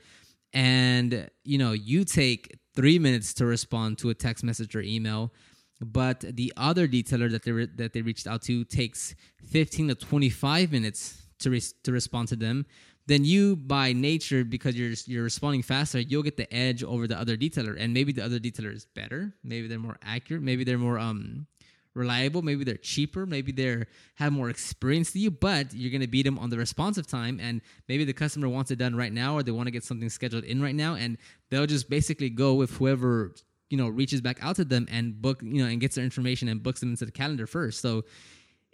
and 0.53 1.29
you 1.45 1.59
know 1.59 1.73
you 1.73 2.05
take 2.05 2.59
three 2.75 2.99
minutes 2.99 3.35
to 3.35 3.47
respond 3.47 3.99
to 3.99 4.11
a 4.11 4.15
text 4.15 4.45
message 4.45 4.77
or 4.77 4.83
email, 4.83 5.33
but 5.81 6.21
the 6.21 6.53
other 6.57 6.87
detailer 6.87 7.31
that 7.31 7.43
they 7.45 7.53
re- 7.53 7.75
that 7.77 7.93
they 7.93 8.03
reached 8.03 8.27
out 8.27 8.43
to 8.43 8.65
takes 8.65 9.15
fifteen 9.45 9.89
to 9.89 9.95
twenty 9.95 10.31
five 10.31 10.71
minutes 10.71 11.23
to 11.41 11.51
re- 11.51 11.73
to 11.85 11.91
respond 11.93 12.29
to 12.29 12.37
them 12.37 12.67
then 13.07 13.25
you 13.25 13.57
by 13.57 13.93
nature 13.93 14.45
because 14.45 14.75
you're 14.77 14.95
you're 15.07 15.25
responding 15.25 15.63
faster 15.63 16.01
you'll 16.01 16.23
get 16.23 16.37
the 16.37 16.53
edge 16.53 16.83
over 16.83 17.07
the 17.07 17.19
other 17.19 17.37
detailer. 17.37 17.77
And 17.79 17.95
maybe 17.95 18.13
the 18.13 18.25
other 18.25 18.39
detailer 18.39 18.73
is 18.73 18.85
better. 18.85 19.33
Maybe 19.45 19.69
they're 19.69 19.79
more 19.79 19.99
accurate. 20.03 20.43
Maybe 20.43 20.65
they're 20.65 20.79
more 20.79 20.99
um 20.99 21.47
reliable. 21.95 22.43
Maybe 22.43 22.65
they're 22.65 22.77
cheaper. 22.77 23.25
Maybe 23.25 23.53
they're 23.53 23.87
have 24.17 24.33
more 24.33 24.51
experience 24.51 25.13
than 25.13 25.23
you 25.23 25.31
but 25.31 25.73
you're 25.73 25.91
going 25.91 26.01
to 26.03 26.07
beat 26.07 26.25
them 26.25 26.39
on 26.39 26.51
the 26.51 26.59
responsive 26.59 27.07
time. 27.07 27.39
And 27.41 27.61
maybe 27.89 28.05
the 28.05 28.13
customer 28.13 28.49
wants 28.49 28.71
it 28.71 28.77
done 28.77 28.97
right 28.97 29.13
now 29.13 29.35
or 29.35 29.43
they 29.43 29.53
want 29.53 29.69
to 29.69 29.73
get 29.73 29.85
something 29.85 30.11
scheduled 30.11 30.45
in 30.45 30.61
right 30.61 30.75
now 30.75 30.95
and 30.95 31.17
they'll 31.51 31.67
just 31.67 31.89
basically 31.89 32.31
go 32.31 32.55
with 32.55 32.71
whoever 32.73 33.35
you 33.71 33.77
know 33.77 33.89
reaches 33.89 34.21
back 34.21 34.39
out 34.43 34.57
to 34.57 34.65
them 34.65 34.87
and 34.91 35.21
book 35.21 35.41
you 35.43 35.63
know 35.63 35.69
and 35.69 35.81
gets 35.81 35.97
their 35.97 36.05
information 36.05 36.49
and 36.49 36.63
books 36.63 36.81
them 36.81 36.91
into 36.91 37.05
the 37.05 37.13
calendar 37.13 37.47
first. 37.47 37.81
So 37.81 38.05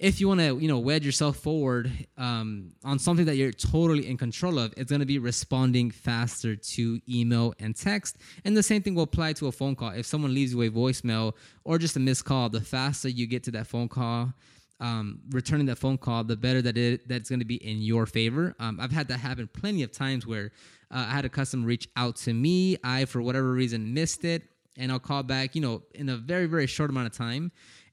if 0.02 0.20
you 0.20 0.26
want 0.26 0.40
to 0.40 0.58
you 0.58 0.66
know 0.66 0.80
wedge 0.80 1.06
yourself 1.06 1.36
forward 1.36 1.90
um, 2.18 2.72
on 2.84 2.98
something 2.98 3.24
that 3.24 3.36
you're 3.36 3.52
totally 3.52 4.08
in 4.08 4.16
control 4.16 4.58
of 4.58 4.74
it's 4.76 4.90
going 4.90 5.00
to 5.00 5.06
be 5.06 5.18
responding 5.18 5.90
faster 5.92 6.56
to 6.56 7.00
email 7.08 7.54
and 7.60 7.76
text. 7.76 8.16
And 8.44 8.56
the 8.56 8.64
same 8.64 8.82
thing 8.82 8.96
will 8.96 9.04
apply 9.04 9.34
to 9.34 9.46
a 9.46 9.52
phone 9.52 9.76
call. 9.76 9.90
If 9.90 10.04
someone 10.04 10.34
leaves 10.34 10.52
you 10.52 10.62
a 10.62 10.70
voicemail 10.70 11.34
or 11.64 11.78
just 11.78 11.96
a 11.96 12.00
missed 12.00 12.24
call 12.24 12.48
the 12.48 12.60
faster 12.60 13.08
you 13.08 13.26
get 13.28 13.44
to 13.44 13.52
that 13.52 13.68
phone 13.68 13.88
call 13.88 14.34
um, 14.80 15.20
returning 15.30 15.66
that 15.66 15.76
phone 15.78 15.96
call 15.96 16.24
the 16.24 16.36
better 16.36 16.60
that 16.60 16.76
it 16.76 17.08
that's 17.08 17.30
going 17.30 17.38
to 17.38 17.46
be 17.46 17.64
in 17.64 17.80
your 17.80 18.04
favor. 18.04 18.56
Um, 18.58 18.80
i've 18.80 18.92
had 18.92 19.06
that 19.08 19.18
happen 19.18 19.48
plenty 19.48 19.84
of 19.84 19.92
times 19.92 20.26
where 20.26 20.50
uh, 20.90 21.06
i 21.08 21.12
had 21.12 21.24
a 21.24 21.28
customer 21.28 21.64
reach 21.64 21.88
out 21.96 22.16
to 22.16 22.34
me. 22.34 22.76
I 22.82 23.04
for 23.04 23.22
whatever 23.22 23.52
reason 23.52 23.94
missed 23.94 24.24
it 24.24 24.42
and 24.76 24.90
i'll 24.90 24.98
call 24.98 25.22
back 25.22 25.54
you 25.54 25.60
know 25.60 25.82
in 25.94 26.08
a 26.08 26.16
very 26.16 26.46
very 26.46 26.66
short 26.66 26.90
amount 26.90 27.06
of 27.06 27.16
time 27.16 27.52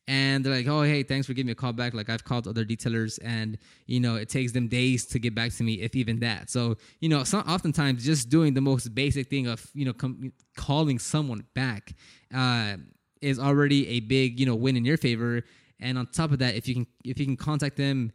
and 0.10 0.44
they're 0.44 0.56
like, 0.56 0.68
"Oh, 0.68 0.82
hey, 0.82 1.04
thanks 1.04 1.28
for 1.28 1.34
giving 1.34 1.46
me 1.46 1.52
a 1.52 1.56
call 1.56 1.72
back." 1.72 1.94
Like 1.94 2.10
I've 2.10 2.24
called 2.24 2.48
other 2.48 2.66
detailers, 2.66 3.20
and 3.24 3.60
you 3.86 4.00
know, 4.00 4.16
it 4.16 4.28
takes 4.28 4.52
them 4.52 4.68
days 4.68 5.06
to 5.06 5.20
get 5.20 5.36
back 5.36 5.54
to 5.54 5.64
me, 5.64 5.76
if 5.76 5.96
even 5.96 6.20
that. 6.22 6.50
So 6.50 6.78
you 7.00 7.10
know, 7.10 7.24
some, 7.24 7.48
oftentimes 7.48 8.04
just 8.04 8.28
doing 8.28 8.56
the 8.56 8.62
most 8.62 8.96
basic 8.96 9.30
thing 9.30 9.46
of 9.46 9.66
you 9.76 9.86
know 9.86 9.94
com- 9.94 10.34
calling 10.58 10.98
someone 10.98 11.46
back 11.54 11.94
uh, 12.34 12.78
is 13.22 13.38
already 13.38 13.88
a 13.88 14.00
big 14.00 14.40
you 14.40 14.48
know 14.48 14.56
win 14.56 14.76
in 14.76 14.84
your 14.84 14.98
favor. 14.98 15.44
And 15.80 15.98
on 15.98 16.08
top 16.08 16.32
of 16.32 16.40
that, 16.40 16.56
if 16.56 16.68
you 16.68 16.74
can 16.74 16.88
if 17.06 17.20
you 17.20 17.26
can 17.28 17.38
contact 17.38 17.78
them 17.78 18.12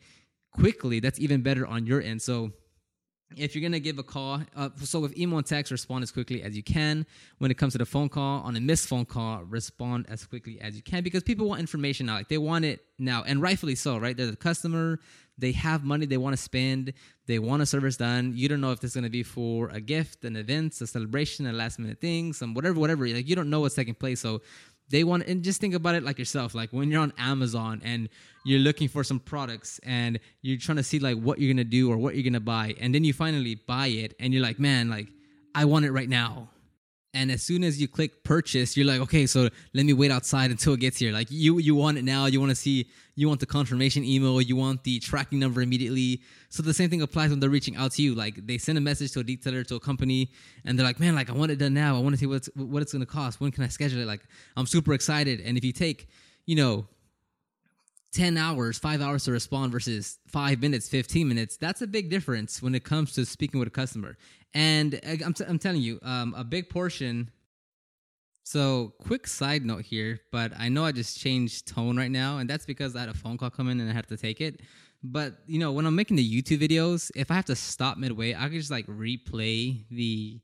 quickly, 0.51 0.99
that's 0.99 1.21
even 1.21 1.43
better 1.43 1.65
on 1.65 1.87
your 1.87 2.03
end. 2.03 2.21
So 2.21 2.51
if 3.37 3.55
you're 3.55 3.63
gonna 3.63 3.81
give 3.81 3.99
a 3.99 4.03
call, 4.03 4.41
uh, 4.57 4.71
so 4.83 5.01
with 5.01 5.17
email 5.17 5.39
and 5.39 5.47
text, 5.47 5.73
respond 5.73 6.03
as 6.03 6.11
quickly 6.11 6.43
as 6.43 6.57
you 6.57 6.63
can. 6.63 7.07
When 7.39 7.51
it 7.51 7.59
comes 7.59 7.73
to 7.75 7.79
the 7.79 7.87
phone 7.87 8.09
call, 8.09 8.43
on 8.43 8.57
a 8.57 8.61
missed 8.61 8.89
phone 8.89 9.05
call, 9.05 9.45
respond 9.45 10.07
as 10.09 10.25
quickly 10.25 10.61
as 10.61 10.77
you 10.77 10.83
can 10.83 11.03
because 11.03 11.23
people 11.23 11.49
want 11.49 11.61
information 11.61 12.07
now. 12.07 12.15
Like 12.15 12.29
they 12.29 12.39
want 12.39 12.65
it 12.65 12.85
now, 12.99 13.23
and 13.27 13.43
rightfully 13.43 13.75
so, 13.75 13.99
right? 13.99 14.17
They're 14.17 14.27
the 14.27 14.37
customer. 14.37 15.01
They 15.37 15.53
have 15.53 15.83
money 15.85 16.07
they 16.07 16.17
want 16.17 16.37
to 16.37 16.43
spend. 16.43 16.93
They 17.27 17.41
want 17.41 17.61
a 17.61 17.67
service 17.67 17.97
done. 17.97 18.35
You 18.37 18.49
don't 18.49 18.61
know 18.61 18.71
if 18.71 18.81
this 18.81 18.93
is 18.93 18.95
gonna 18.95 19.11
be 19.11 19.23
for 19.23 19.69
a 19.71 19.81
gift, 19.81 20.25
an 20.25 20.37
event, 20.37 20.81
a 20.81 20.87
celebration, 20.87 21.47
a 21.47 21.53
last 21.53 21.79
minute 21.79 22.01
thing, 22.01 22.33
some 22.33 22.55
whatever, 22.55 22.79
whatever. 22.79 23.07
Like 23.07 23.29
you 23.29 23.35
don't 23.35 23.51
know 23.51 23.61
what's 23.61 23.75
taking 23.75 23.95
place, 23.95 24.21
so 24.21 24.43
they 24.95 25.03
want 25.03 25.27
and 25.27 25.43
just 25.43 25.61
think 25.61 25.75
about 25.75 25.97
it 25.97 26.05
like 26.05 26.21
yourself 26.21 26.55
like 26.55 26.71
when 26.71 26.89
you're 26.89 27.03
on 27.03 27.13
amazon 27.19 27.83
and 27.85 28.09
you're 28.45 28.61
looking 28.61 28.87
for 28.87 29.03
some 29.03 29.19
products 29.19 29.81
and 29.83 30.21
you're 30.43 30.57
trying 30.57 30.77
to 30.77 30.85
see 30.85 31.01
like 31.01 31.19
what 31.19 31.41
you're 31.41 31.53
gonna 31.53 31.65
do 31.65 31.91
or 31.91 31.97
what 31.97 32.15
you're 32.15 32.23
gonna 32.23 32.39
buy 32.39 32.73
and 32.81 32.95
then 32.95 33.03
you 33.03 33.13
finally 33.13 33.57
buy 33.57 33.89
it 33.89 34.15
and 34.21 34.33
you're 34.33 34.43
like 34.43 34.61
man 34.61 34.89
like 34.89 35.09
i 35.53 35.65
want 35.65 35.85
it 35.85 35.91
right 35.91 36.09
now 36.09 36.49
and 37.15 37.31
as 37.31 37.43
soon 37.43 37.65
as 37.65 37.81
you 37.81 37.89
click 37.89 38.23
purchase 38.25 38.77
you're 38.77 38.87
like 38.87 39.01
okay 39.01 39.27
so 39.27 39.49
let 39.73 39.87
me 39.87 39.93
wait 39.93 40.11
outside 40.11 40.51
until 40.51 40.75
it 40.75 40.81
gets 40.81 40.99
here. 40.99 41.13
Like 41.13 41.29
you 41.31 41.59
you 41.59 41.75
want 41.75 41.99
it 41.99 42.05
now. 42.05 42.27
You 42.27 42.41
want 42.41 42.51
to 42.51 42.57
see 42.57 42.89
you 43.17 43.29
want 43.29 43.41
the 43.41 43.47
confirmation 43.47 44.05
email. 44.05 44.41
You 44.41 44.57
want 44.57 44.85
the 44.85 44.99
tracking 45.01 45.39
number 45.39 45.61
immediately. 45.63 46.23
So 46.49 46.63
the 46.63 46.75
same 46.75 46.91
thing 46.91 47.03
applies 47.03 47.31
when 47.31 47.41
they're 47.41 47.51
reaching 47.51 47.77
out 47.77 47.93
to 47.93 48.03
you. 48.03 48.15
Like 48.15 48.47
they 48.47 48.59
send 48.59 48.79
a 48.79 48.81
message 48.81 49.13
to 49.13 49.21
a 49.21 49.25
detailer 49.25 49.67
to 49.67 49.75
a 49.77 49.81
company 49.81 50.31
and 50.65 50.79
they're 50.79 50.87
like 50.87 51.01
man 51.01 51.15
like 51.15 51.31
i 51.31 51.33
want 51.33 51.51
it 51.51 51.59
done 51.59 51.75
now. 51.75 51.97
I 51.97 52.01
want 52.01 52.15
to 52.15 52.19
see 52.19 52.27
what's 52.27 52.49
what 52.55 52.83
it's 52.83 52.93
going 52.93 53.05
to 53.05 53.11
cost. 53.11 53.41
When 53.41 53.51
can 53.51 53.65
i 53.65 53.69
schedule 53.69 54.01
it? 54.01 54.07
Like 54.07 54.23
i'm 54.57 54.67
super 54.67 54.93
excited. 54.95 55.41
And 55.41 55.59
if 55.59 55.65
you 55.65 55.73
take 55.73 56.09
you 56.47 56.57
know 56.57 56.87
10 58.15 58.37
hours, 58.37 58.79
five 58.79 59.03
hours 59.03 59.25
to 59.25 59.33
respond 59.33 59.73
versus 59.73 60.19
five 60.29 60.61
minutes, 60.61 60.89
15 60.89 61.27
minutes, 61.27 61.57
that's 61.57 61.83
a 61.83 61.87
big 61.87 62.11
difference 62.11 62.63
when 62.63 62.75
it 62.75 62.85
comes 62.85 63.13
to 63.13 63.27
speaking 63.27 63.59
with 63.59 63.67
a 63.69 63.73
customer. 63.73 64.17
And 64.55 65.01
I'm, 65.25 65.35
t- 65.35 65.45
I'm 65.47 65.59
telling 65.59 65.83
you, 65.83 65.99
um, 66.03 66.33
a 66.37 66.45
big 66.45 66.71
portion. 66.71 67.31
So, 68.45 68.93
quick 69.01 69.27
side 69.27 69.65
note 69.65 69.85
here, 69.85 70.21
but 70.31 70.53
I 70.57 70.69
know 70.69 70.85
I 70.85 70.93
just 70.93 71.19
changed 71.19 71.67
tone 71.67 71.97
right 71.97 72.11
now, 72.11 72.39
and 72.39 72.49
that's 72.49 72.67
because 72.67 72.95
I 72.95 73.01
had 73.01 73.09
a 73.09 73.15
phone 73.15 73.37
call 73.37 73.51
come 73.51 73.69
in 73.69 73.81
and 73.81 73.91
I 73.91 73.93
had 73.93 74.07
to 74.09 74.17
take 74.17 74.41
it. 74.41 74.61
But, 75.03 75.39
you 75.47 75.59
know, 75.59 75.73
when 75.73 75.85
I'm 75.85 75.97
making 75.97 76.17
the 76.17 76.43
YouTube 76.43 76.61
videos, 76.61 77.11
if 77.17 77.31
I 77.31 77.35
have 77.35 77.47
to 77.47 77.57
stop 77.57 77.99
midway, 77.99 78.35
I 78.35 78.49
can 78.49 78.53
just 78.53 78.71
like 78.71 78.87
replay 78.87 79.85
the 79.91 80.41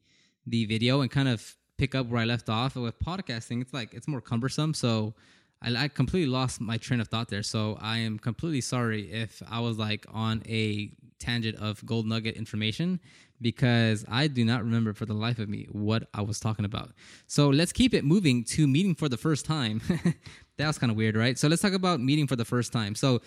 the 0.47 0.65
video 0.65 1.03
and 1.03 1.11
kind 1.11 1.29
of 1.29 1.57
pick 1.77 1.95
up 1.95 2.07
where 2.09 2.21
I 2.21 2.25
left 2.25 2.49
off. 2.49 2.75
And 2.75 2.85
with 2.85 2.99
podcasting, 2.99 3.61
it's 3.61 3.73
like 3.73 3.95
it's 3.95 4.09
more 4.09 4.21
cumbersome. 4.21 4.75
So, 4.75 5.15
I, 5.63 5.85
I 5.85 5.89
completely 5.89 6.29
lost 6.29 6.61
my 6.61 6.77
train 6.77 7.01
of 7.01 7.09
thought 7.09 7.29
there. 7.29 7.43
So 7.43 7.79
I 7.81 7.99
am 7.99 8.19
completely 8.19 8.61
sorry 8.61 9.11
if 9.13 9.43
I 9.51 9.61
was 9.61 9.79
like 9.79 10.07
on 10.13 10.43
a 10.49 10.93
tangent 11.19 11.59
of 11.59 11.85
gold 11.85 12.07
nugget 12.07 12.37
information 12.37 12.99
because 13.41 14.05
I 14.09 14.27
do 14.27 14.45
not 14.45 14.63
remember 14.63 14.93
for 14.93 15.07
the 15.07 15.15
life 15.15 15.39
of 15.39 15.49
me 15.49 15.67
what 15.71 16.09
I 16.13 16.23
was 16.23 16.41
talking 16.41 16.65
about. 16.65 16.93
So 17.27 17.49
let's 17.49 17.73
keep 17.73 17.95
it 17.95 18.05
moving 18.05 18.45
to 18.45 18.67
meeting 18.67 18.95
for 18.95 19.09
the 19.09 19.17
first 19.17 19.47
time. 19.47 19.81
that 20.57 20.67
was 20.67 20.79
kind 20.79 20.91
of 20.91 20.97
weird, 20.97 21.17
right? 21.17 21.39
So 21.39 21.49
let's 21.49 21.63
talk 21.63 21.73
about 21.73 22.01
meeting 22.01 22.27
for 22.27 22.37
the 22.37 22.45
first 22.45 22.73
time. 22.73 22.95
So 22.95 23.21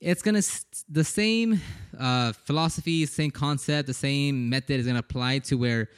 it's 0.00 0.22
gonna 0.22 0.42
the 0.88 1.04
same 1.04 1.60
uh, 1.98 2.32
philosophy, 2.32 3.04
same 3.06 3.30
concept, 3.30 3.86
the 3.86 3.94
same 3.94 4.48
method 4.48 4.80
is 4.80 4.86
gonna 4.86 4.98
apply 4.98 5.40
to 5.40 5.56
where 5.56 5.88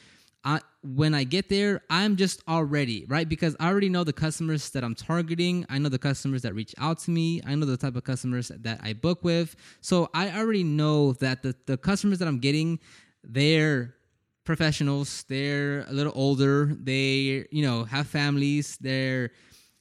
I, 0.45 0.59
when 0.81 1.13
I 1.13 1.23
get 1.23 1.47
there, 1.47 1.81
I'm 1.89 2.17
just 2.17 2.41
already 2.47 3.05
right 3.07 3.27
because 3.27 3.55
I 3.59 3.69
already 3.69 3.89
know 3.89 4.03
the 4.03 4.13
customers 4.13 4.69
that 4.71 4.83
I'm 4.83 4.95
targeting. 4.95 5.65
I 5.69 5.77
know 5.77 5.89
the 5.89 5.99
customers 5.99 6.41
that 6.41 6.53
reach 6.53 6.75
out 6.77 6.99
to 6.99 7.11
me. 7.11 7.41
I 7.45 7.55
know 7.55 7.65
the 7.65 7.77
type 7.77 7.95
of 7.95 8.03
customers 8.03 8.51
that 8.53 8.79
I 8.83 8.93
book 8.93 9.23
with. 9.23 9.55
So 9.81 10.09
I 10.13 10.37
already 10.37 10.63
know 10.63 11.13
that 11.13 11.43
the, 11.43 11.55
the 11.65 11.77
customers 11.77 12.19
that 12.19 12.27
I'm 12.27 12.39
getting, 12.39 12.79
they're 13.23 13.95
professionals. 14.43 15.23
They're 15.29 15.85
a 15.87 15.93
little 15.93 16.13
older. 16.15 16.75
They, 16.77 17.45
you 17.51 17.63
know, 17.65 17.85
have 17.85 18.07
families. 18.07 18.77
They're 18.81 19.31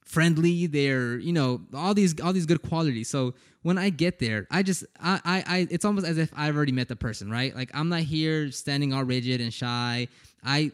friendly. 0.04 0.66
They're, 0.66 1.18
you 1.18 1.32
know, 1.32 1.62
all 1.74 1.94
these 1.94 2.20
all 2.20 2.32
these 2.32 2.46
good 2.46 2.62
qualities. 2.62 3.08
So 3.08 3.34
when 3.62 3.78
I 3.78 3.90
get 3.90 4.18
there, 4.18 4.46
I 4.50 4.62
just 4.62 4.84
I, 5.00 5.20
I 5.24 5.44
I 5.46 5.66
it's 5.70 5.84
almost 5.84 6.06
as 6.06 6.18
if 6.18 6.30
I've 6.36 6.56
already 6.56 6.72
met 6.72 6.88
the 6.88 6.96
person, 6.96 7.30
right? 7.30 7.54
Like 7.54 7.70
I'm 7.74 7.88
not 7.88 8.00
here 8.00 8.50
standing 8.50 8.92
all 8.92 9.04
rigid 9.04 9.40
and 9.40 9.52
shy. 9.52 10.08
I 10.44 10.72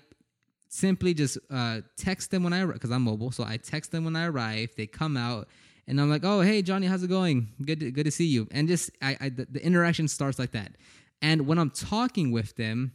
simply 0.69 1.15
just 1.15 1.39
uh, 1.51 1.81
text 1.97 2.31
them 2.31 2.45
when 2.45 2.53
I 2.53 2.65
because 2.65 2.91
I'm 2.91 3.03
mobile, 3.03 3.31
so 3.31 3.45
I 3.45 3.57
text 3.57 3.93
them 3.93 4.05
when 4.05 4.17
I 4.17 4.27
arrive. 4.27 4.71
They 4.77 4.87
come 4.87 5.17
out, 5.17 5.49
and 5.87 6.01
I'm 6.01 6.11
like, 6.11 6.25
"Oh, 6.25 6.41
hey, 6.41 6.63
Johnny, 6.63 6.87
how's 6.87 7.03
it 7.03 7.09
going? 7.09 7.49
Good, 7.65 7.81
to, 7.81 7.91
good 7.91 8.05
to 8.05 8.11
see 8.11 8.27
you." 8.27 8.47
And 8.51 8.69
just 8.69 8.91
I, 9.03 9.17
I 9.21 9.29
the, 9.31 9.47
the 9.51 9.65
interaction 9.65 10.09
starts 10.09 10.39
like 10.39 10.53
that. 10.53 10.73
And 11.21 11.47
when 11.47 11.59
I'm 11.59 11.71
talking 11.71 12.31
with 12.31 12.55
them, 12.57 12.93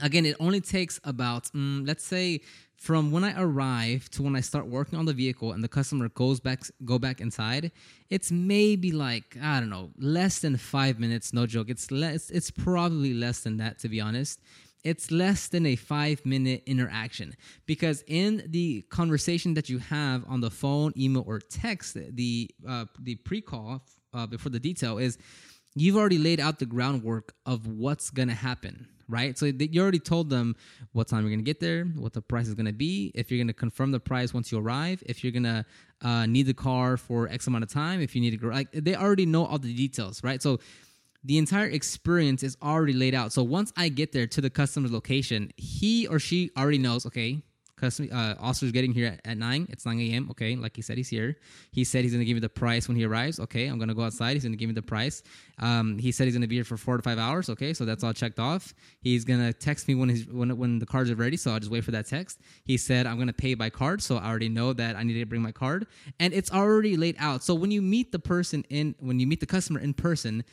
again, 0.00 0.24
it 0.24 0.36
only 0.38 0.60
takes 0.60 1.00
about 1.04 1.44
mm, 1.46 1.86
let's 1.86 2.04
say 2.04 2.40
from 2.76 3.10
when 3.10 3.24
I 3.24 3.38
arrive 3.38 4.08
to 4.10 4.22
when 4.22 4.34
I 4.34 4.40
start 4.40 4.66
working 4.66 4.98
on 4.98 5.04
the 5.04 5.12
vehicle 5.12 5.52
and 5.52 5.62
the 5.62 5.68
customer 5.68 6.08
goes 6.08 6.40
back 6.40 6.62
go 6.84 6.98
back 6.98 7.20
inside, 7.20 7.72
it's 8.08 8.30
maybe 8.30 8.92
like 8.92 9.36
I 9.42 9.60
don't 9.60 9.70
know, 9.70 9.90
less 9.98 10.38
than 10.38 10.56
five 10.56 10.98
minutes. 10.98 11.32
No 11.32 11.46
joke. 11.46 11.68
It's 11.68 11.90
less. 11.90 12.30
It's 12.30 12.50
probably 12.50 13.12
less 13.12 13.40
than 13.40 13.58
that, 13.58 13.78
to 13.80 13.88
be 13.88 14.00
honest 14.00 14.40
it's 14.84 15.10
less 15.10 15.48
than 15.48 15.66
a 15.66 15.76
five 15.76 16.24
minute 16.24 16.62
interaction 16.66 17.34
because 17.66 18.02
in 18.06 18.42
the 18.48 18.82
conversation 18.90 19.54
that 19.54 19.68
you 19.68 19.78
have 19.78 20.24
on 20.28 20.40
the 20.40 20.50
phone, 20.50 20.92
email, 20.96 21.24
or 21.26 21.40
text, 21.40 21.94
the 21.94 22.50
uh, 22.66 22.86
the 23.00 23.16
pre 23.16 23.40
call 23.40 23.82
uh, 24.14 24.26
before 24.26 24.50
the 24.50 24.60
detail 24.60 24.98
is 24.98 25.18
you've 25.74 25.96
already 25.96 26.18
laid 26.18 26.40
out 26.40 26.58
the 26.58 26.66
groundwork 26.66 27.34
of 27.46 27.66
what's 27.66 28.10
gonna 28.10 28.34
happen, 28.34 28.88
right? 29.08 29.38
So 29.38 29.46
you 29.46 29.80
already 29.80 29.98
told 29.98 30.30
them 30.30 30.56
what 30.92 31.08
time 31.08 31.22
you're 31.22 31.30
gonna 31.30 31.42
get 31.42 31.60
there, 31.60 31.84
what 31.84 32.12
the 32.12 32.22
price 32.22 32.48
is 32.48 32.54
gonna 32.54 32.72
be, 32.72 33.12
if 33.14 33.30
you're 33.30 33.38
gonna 33.42 33.52
confirm 33.52 33.92
the 33.92 34.00
price 34.00 34.34
once 34.34 34.50
you 34.50 34.58
arrive, 34.58 35.02
if 35.06 35.22
you're 35.22 35.32
gonna 35.32 35.64
uh, 36.02 36.26
need 36.26 36.46
the 36.46 36.54
car 36.54 36.96
for 36.96 37.28
X 37.28 37.46
amount 37.46 37.64
of 37.64 37.70
time, 37.70 38.00
if 38.00 38.14
you 38.14 38.20
need 38.20 38.40
to 38.40 38.50
like 38.50 38.68
they 38.72 38.96
already 38.96 39.26
know 39.26 39.44
all 39.44 39.58
the 39.58 39.74
details, 39.74 40.24
right? 40.24 40.42
So 40.42 40.58
the 41.24 41.38
entire 41.38 41.66
experience 41.66 42.42
is 42.42 42.56
already 42.62 42.92
laid 42.92 43.14
out. 43.14 43.32
So 43.32 43.42
once 43.42 43.72
I 43.76 43.88
get 43.88 44.12
there 44.12 44.26
to 44.26 44.40
the 44.40 44.50
customer's 44.50 44.92
location, 44.92 45.52
he 45.56 46.06
or 46.06 46.18
she 46.18 46.50
already 46.56 46.78
knows, 46.78 47.06
okay, 47.06 47.42
customer 47.80 48.08
uh, 48.12 48.34
officer's 48.38 48.72
getting 48.72 48.92
here 48.92 49.06
at, 49.06 49.20
at 49.24 49.38
9. 49.38 49.66
It's 49.70 49.86
9 49.86 49.98
a.m. 50.00 50.28
Okay, 50.30 50.54
like 50.54 50.76
he 50.76 50.82
said, 50.82 50.96
he's 50.98 51.08
here. 51.08 51.36
He 51.72 51.82
said 51.82 52.04
he's 52.04 52.12
to 52.12 52.24
give 52.24 52.34
me 52.34 52.40
the 52.40 52.48
price 52.48 52.86
when 52.86 52.96
he 52.96 53.04
arrives. 53.04 53.40
Okay, 53.40 53.66
I'm 53.66 53.78
to 53.88 53.94
go 53.94 54.02
outside. 54.02 54.34
He's 54.34 54.42
to 54.44 54.50
give 54.50 54.68
me 54.68 54.74
the 54.74 54.82
price. 54.82 55.22
Um, 55.58 55.98
he 55.98 56.12
said 56.12 56.24
he's 56.24 56.34
to 56.42 56.46
be 56.46 56.56
here 56.56 56.64
for 56.64 56.76
four 56.76 56.96
to 56.96 57.02
five 57.02 57.18
hours. 57.18 57.48
Okay, 57.48 57.72
so 57.72 57.84
that's 57.84 58.04
all 58.04 58.12
checked 58.12 58.38
off. 58.38 58.74
He's 59.00 59.24
to 59.40 59.52
text 59.52 59.88
me 59.88 59.94
when, 59.94 60.08
he's, 60.10 60.26
when, 60.26 60.56
when 60.56 60.78
the 60.78 60.86
cards 60.86 61.10
are 61.10 61.16
ready, 61.16 61.36
so 61.36 61.50
I'll 61.50 61.58
just 61.58 61.72
wait 61.72 61.84
for 61.84 61.90
that 61.92 62.06
text. 62.06 62.40
He 62.64 62.76
said 62.76 63.06
I'm 63.06 63.16
to 63.26 63.32
pay 63.32 63.54
by 63.54 63.70
card, 63.70 64.02
so 64.02 64.16
I 64.16 64.28
already 64.28 64.48
know 64.48 64.72
that 64.74 64.96
I 64.96 65.02
need 65.02 65.14
to 65.14 65.26
bring 65.26 65.42
my 65.42 65.52
card. 65.52 65.86
And 66.18 66.34
it's 66.34 66.52
already 66.52 66.96
laid 66.96 67.16
out. 67.18 67.42
So 67.42 67.54
when 67.54 67.70
you 67.70 67.82
meet 67.82 68.12
the 68.12 68.18
person 68.18 68.64
in, 68.68 68.94
when 68.98 69.18
you 69.18 69.26
meet 69.26 69.40
the 69.40 69.46
customer 69.46 69.80
in 69.80 69.94
person, 69.94 70.44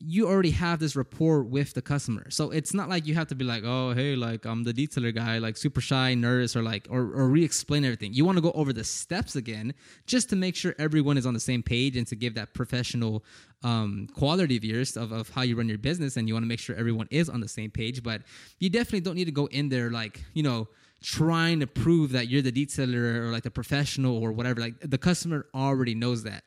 you 0.00 0.26
already 0.28 0.50
have 0.50 0.80
this 0.80 0.96
rapport 0.96 1.42
with 1.42 1.72
the 1.74 1.80
customer. 1.80 2.28
So 2.30 2.50
it's 2.50 2.74
not 2.74 2.88
like 2.88 3.06
you 3.06 3.14
have 3.14 3.28
to 3.28 3.34
be 3.34 3.44
like, 3.44 3.62
oh, 3.64 3.92
hey, 3.92 4.16
like 4.16 4.44
I'm 4.44 4.64
the 4.64 4.72
detailer 4.72 5.14
guy, 5.14 5.38
like 5.38 5.56
super 5.56 5.80
shy, 5.80 6.14
nervous, 6.14 6.56
or 6.56 6.62
like, 6.62 6.86
or, 6.90 7.00
or 7.00 7.28
re 7.28 7.44
explain 7.44 7.84
everything. 7.84 8.12
You 8.12 8.24
want 8.24 8.36
to 8.36 8.42
go 8.42 8.52
over 8.52 8.72
the 8.72 8.84
steps 8.84 9.36
again 9.36 9.72
just 10.06 10.28
to 10.30 10.36
make 10.36 10.56
sure 10.56 10.74
everyone 10.78 11.16
is 11.16 11.26
on 11.26 11.32
the 11.32 11.40
same 11.40 11.62
page 11.62 11.96
and 11.96 12.06
to 12.08 12.16
give 12.16 12.34
that 12.34 12.54
professional 12.54 13.24
um, 13.62 14.08
quality 14.14 14.56
of 14.56 14.64
yours 14.64 14.96
of, 14.96 15.12
of 15.12 15.30
how 15.30 15.42
you 15.42 15.56
run 15.56 15.68
your 15.68 15.78
business. 15.78 16.16
And 16.16 16.28
you 16.28 16.34
want 16.34 16.44
to 16.44 16.48
make 16.48 16.60
sure 16.60 16.76
everyone 16.76 17.08
is 17.10 17.28
on 17.28 17.40
the 17.40 17.48
same 17.48 17.70
page. 17.70 18.02
But 18.02 18.22
you 18.58 18.68
definitely 18.70 19.00
don't 19.00 19.16
need 19.16 19.26
to 19.26 19.32
go 19.32 19.46
in 19.46 19.68
there 19.68 19.90
like, 19.90 20.22
you 20.34 20.42
know, 20.42 20.68
trying 21.02 21.60
to 21.60 21.66
prove 21.66 22.12
that 22.12 22.28
you're 22.28 22.42
the 22.42 22.52
detailer 22.52 23.20
or 23.20 23.30
like 23.30 23.44
the 23.44 23.50
professional 23.50 24.16
or 24.16 24.32
whatever. 24.32 24.60
Like 24.60 24.80
the 24.80 24.98
customer 24.98 25.46
already 25.54 25.94
knows 25.94 26.24
that. 26.24 26.44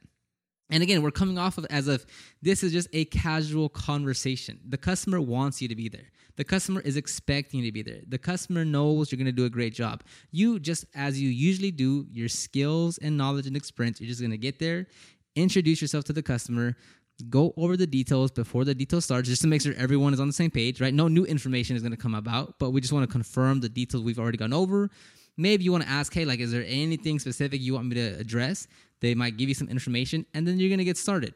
And 0.69 0.83
again, 0.83 1.01
we're 1.01 1.11
coming 1.11 1.37
off 1.37 1.57
of 1.57 1.65
as 1.69 1.87
if 1.87 2.05
this 2.41 2.61
is 2.61 2.73
just 2.73 2.89
a 2.91 3.05
casual 3.05 3.69
conversation. 3.69 4.59
The 4.67 4.77
customer 4.77 5.21
wants 5.21 5.61
you 5.61 5.67
to 5.69 5.75
be 5.75 5.87
there. 5.87 6.11
The 6.35 6.43
customer 6.43 6.81
is 6.81 6.97
expecting 6.97 7.61
you 7.61 7.65
to 7.67 7.71
be 7.71 7.81
there. 7.81 8.01
The 8.07 8.17
customer 8.17 8.63
knows 8.63 9.11
you're 9.11 9.17
going 9.17 9.25
to 9.25 9.31
do 9.31 9.45
a 9.45 9.49
great 9.49 9.73
job. 9.73 10.03
You 10.31 10.59
just, 10.59 10.85
as 10.93 11.19
you 11.19 11.29
usually 11.29 11.71
do, 11.71 12.05
your 12.11 12.29
skills 12.29 12.97
and 12.99 13.17
knowledge 13.17 13.47
and 13.47 13.55
experience, 13.55 13.99
you're 13.99 14.09
just 14.09 14.21
going 14.21 14.31
to 14.31 14.37
get 14.37 14.59
there, 14.59 14.87
introduce 15.35 15.81
yourself 15.81 16.03
to 16.05 16.13
the 16.13 16.21
customer, 16.21 16.75
go 17.29 17.53
over 17.57 17.75
the 17.75 17.87
details 17.87 18.29
before 18.29 18.65
the 18.65 18.75
details 18.75 19.05
starts, 19.05 19.27
just 19.27 19.41
to 19.41 19.47
make 19.47 19.61
sure 19.61 19.73
everyone 19.77 20.13
is 20.13 20.19
on 20.19 20.27
the 20.27 20.33
same 20.33 20.51
page, 20.51 20.79
right? 20.79 20.93
No 20.93 21.07
new 21.07 21.25
information 21.25 21.75
is 21.75 21.81
going 21.81 21.91
to 21.91 21.97
come 21.97 22.13
about, 22.13 22.59
but 22.59 22.69
we 22.69 22.81
just 22.81 22.93
want 22.93 23.07
to 23.07 23.11
confirm 23.11 23.59
the 23.59 23.69
details 23.69 24.03
we've 24.03 24.19
already 24.19 24.37
gone 24.37 24.53
over. 24.53 24.91
Maybe 25.37 25.63
you 25.63 25.71
want 25.71 25.85
to 25.85 25.89
ask, 25.89 26.13
hey, 26.13 26.25
like, 26.25 26.39
is 26.39 26.51
there 26.51 26.65
anything 26.67 27.19
specific 27.19 27.61
you 27.61 27.73
want 27.73 27.87
me 27.87 27.95
to 27.95 28.19
address? 28.19 28.67
They 28.99 29.15
might 29.15 29.37
give 29.37 29.49
you 29.49 29.55
some 29.55 29.69
information, 29.69 30.25
and 30.33 30.47
then 30.47 30.59
you're 30.59 30.69
gonna 30.69 30.83
get 30.83 30.97
started. 30.97 31.33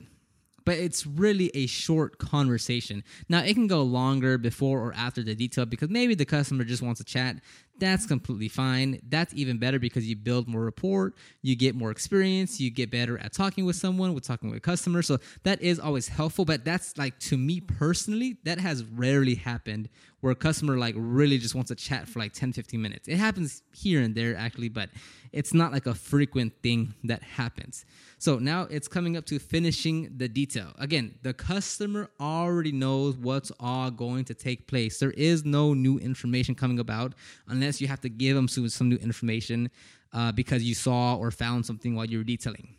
but 0.63 0.77
it's 0.77 1.07
really 1.07 1.49
a 1.55 1.65
short 1.65 2.19
conversation. 2.19 3.03
Now, 3.27 3.39
it 3.43 3.55
can 3.55 3.65
go 3.65 3.81
longer 3.81 4.37
before 4.37 4.79
or 4.79 4.93
after 4.93 5.23
the 5.23 5.33
detail 5.33 5.65
because 5.65 5.89
maybe 5.89 6.13
the 6.13 6.25
customer 6.25 6.63
just 6.63 6.83
wants 6.83 6.99
to 6.99 7.03
chat. 7.03 7.37
That's 7.79 8.05
completely 8.05 8.47
fine. 8.47 9.01
That's 9.09 9.33
even 9.33 9.57
better 9.57 9.79
because 9.79 10.07
you 10.07 10.15
build 10.15 10.47
more 10.47 10.65
rapport, 10.65 11.13
you 11.41 11.55
get 11.55 11.73
more 11.75 11.89
experience, 11.89 12.59
you 12.59 12.69
get 12.69 12.91
better 12.91 13.17
at 13.17 13.33
talking 13.33 13.65
with 13.65 13.75
someone, 13.75 14.13
with 14.13 14.23
talking 14.23 14.49
with 14.49 14.57
a 14.57 14.61
customer. 14.61 15.01
So 15.01 15.17
that 15.43 15.61
is 15.61 15.79
always 15.79 16.07
helpful. 16.07 16.45
But 16.45 16.63
that's 16.63 16.97
like 16.97 17.17
to 17.21 17.37
me 17.37 17.59
personally, 17.59 18.37
that 18.43 18.59
has 18.59 18.83
rarely 18.83 19.35
happened 19.35 19.89
where 20.21 20.31
a 20.31 20.35
customer 20.35 20.77
like 20.77 20.95
really 20.97 21.37
just 21.39 21.55
wants 21.55 21.69
to 21.69 21.75
chat 21.75 22.07
for 22.07 22.19
like 22.19 22.33
10, 22.33 22.53
15 22.53 22.79
minutes. 22.81 23.07
It 23.07 23.17
happens 23.17 23.63
here 23.73 24.01
and 24.01 24.13
there 24.13 24.35
actually, 24.35 24.69
but 24.69 24.89
it's 25.31 25.53
not 25.53 25.71
like 25.71 25.87
a 25.87 25.95
frequent 25.95 26.53
thing 26.61 26.93
that 27.05 27.23
happens. 27.23 27.85
So 28.19 28.37
now 28.37 28.67
it's 28.69 28.87
coming 28.87 29.17
up 29.17 29.25
to 29.27 29.39
finishing 29.39 30.11
the 30.15 30.27
detail. 30.27 30.73
Again, 30.77 31.15
the 31.23 31.33
customer 31.33 32.09
already 32.19 32.71
knows 32.71 33.17
what's 33.17 33.51
all 33.59 33.89
going 33.89 34.25
to 34.25 34.35
take 34.35 34.67
place. 34.67 34.99
There 34.99 35.11
is 35.11 35.43
no 35.43 35.73
new 35.73 35.97
information 35.97 36.53
coming 36.53 36.77
about 36.77 37.13
unless 37.47 37.60
you 37.81 37.87
have 37.87 38.01
to 38.01 38.09
give 38.09 38.35
them 38.35 38.47
some, 38.47 38.67
some 38.69 38.89
new 38.89 38.97
information 38.97 39.69
uh, 40.13 40.31
because 40.31 40.63
you 40.63 40.75
saw 40.75 41.15
or 41.15 41.31
found 41.31 41.65
something 41.65 41.95
while 41.95 42.05
you 42.05 42.17
were 42.17 42.23
detailing. 42.23 42.75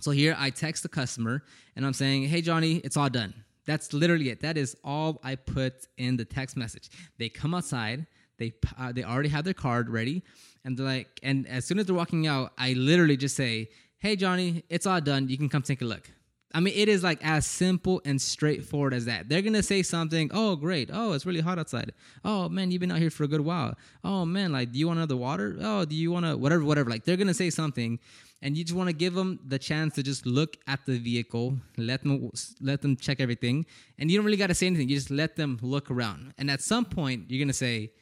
So 0.00 0.10
here 0.10 0.34
I 0.38 0.50
text 0.50 0.82
the 0.82 0.88
customer 0.88 1.44
and 1.76 1.86
I'm 1.86 1.92
saying, 1.92 2.24
hey, 2.24 2.40
Johnny, 2.40 2.76
it's 2.78 2.96
all 2.96 3.08
done. 3.08 3.34
That's 3.64 3.92
literally 3.92 4.30
it. 4.30 4.40
That 4.40 4.56
is 4.56 4.76
all 4.82 5.20
I 5.22 5.36
put 5.36 5.86
in 5.96 6.16
the 6.16 6.24
text 6.24 6.56
message. 6.56 6.90
They 7.18 7.28
come 7.28 7.54
outside. 7.54 8.06
They 8.38 8.52
uh, 8.78 8.90
they 8.90 9.04
already 9.04 9.28
have 9.28 9.44
their 9.44 9.54
card 9.54 9.88
ready, 9.88 10.24
and 10.64 10.76
they're 10.76 10.86
like, 10.86 11.20
and 11.22 11.46
as 11.46 11.64
soon 11.64 11.78
as 11.78 11.86
they're 11.86 11.94
walking 11.94 12.26
out, 12.26 12.52
I 12.58 12.72
literally 12.72 13.16
just 13.16 13.36
say, 13.36 13.68
"Hey, 13.98 14.16
Johnny, 14.16 14.64
it's 14.68 14.84
all 14.84 15.00
done. 15.00 15.28
You 15.28 15.38
can 15.38 15.48
come 15.48 15.62
take 15.62 15.80
a 15.80 15.84
look." 15.84 16.10
I 16.54 16.60
mean, 16.60 16.74
it 16.76 16.88
is 16.88 17.02
like 17.02 17.18
as 17.22 17.46
simple 17.46 18.02
and 18.04 18.20
straightforward 18.20 18.94
as 18.94 19.06
that. 19.06 19.28
They're 19.28 19.42
gonna 19.42 19.62
say 19.62 19.82
something. 19.82 20.30
Oh, 20.32 20.56
great. 20.56 20.90
Oh, 20.92 21.12
it's 21.12 21.24
really 21.24 21.40
hot 21.40 21.58
outside. 21.58 21.92
Oh 22.24 22.48
man, 22.48 22.70
you've 22.70 22.80
been 22.80 22.90
out 22.90 22.98
here 22.98 23.10
for 23.10 23.24
a 23.24 23.28
good 23.28 23.40
while. 23.40 23.74
Oh 24.04 24.24
man, 24.24 24.52
like, 24.52 24.72
do 24.72 24.78
you 24.78 24.86
want 24.86 24.98
another 24.98 25.16
water? 25.16 25.56
Oh, 25.60 25.84
do 25.84 25.94
you 25.94 26.12
want 26.12 26.26
to 26.26 26.36
whatever, 26.36 26.64
whatever. 26.64 26.90
Like, 26.90 27.04
they're 27.04 27.16
gonna 27.16 27.34
say 27.34 27.50
something, 27.50 27.98
and 28.42 28.56
you 28.56 28.64
just 28.64 28.76
want 28.76 28.88
to 28.88 28.92
give 28.92 29.14
them 29.14 29.40
the 29.46 29.58
chance 29.58 29.94
to 29.94 30.02
just 30.02 30.26
look 30.26 30.56
at 30.66 30.84
the 30.86 30.98
vehicle, 30.98 31.58
let 31.76 32.02
them 32.02 32.30
let 32.60 32.82
them 32.82 32.96
check 32.96 33.20
everything, 33.20 33.66
and 33.98 34.10
you 34.10 34.18
don't 34.18 34.24
really 34.24 34.36
got 34.36 34.48
to 34.48 34.54
say 34.54 34.66
anything. 34.66 34.88
You 34.88 34.96
just 34.96 35.10
let 35.10 35.36
them 35.36 35.58
look 35.62 35.90
around, 35.90 36.34
and 36.38 36.50
at 36.50 36.60
some 36.60 36.84
point, 36.84 37.30
you're 37.30 37.42
gonna 37.42 37.52
say, 37.52 37.92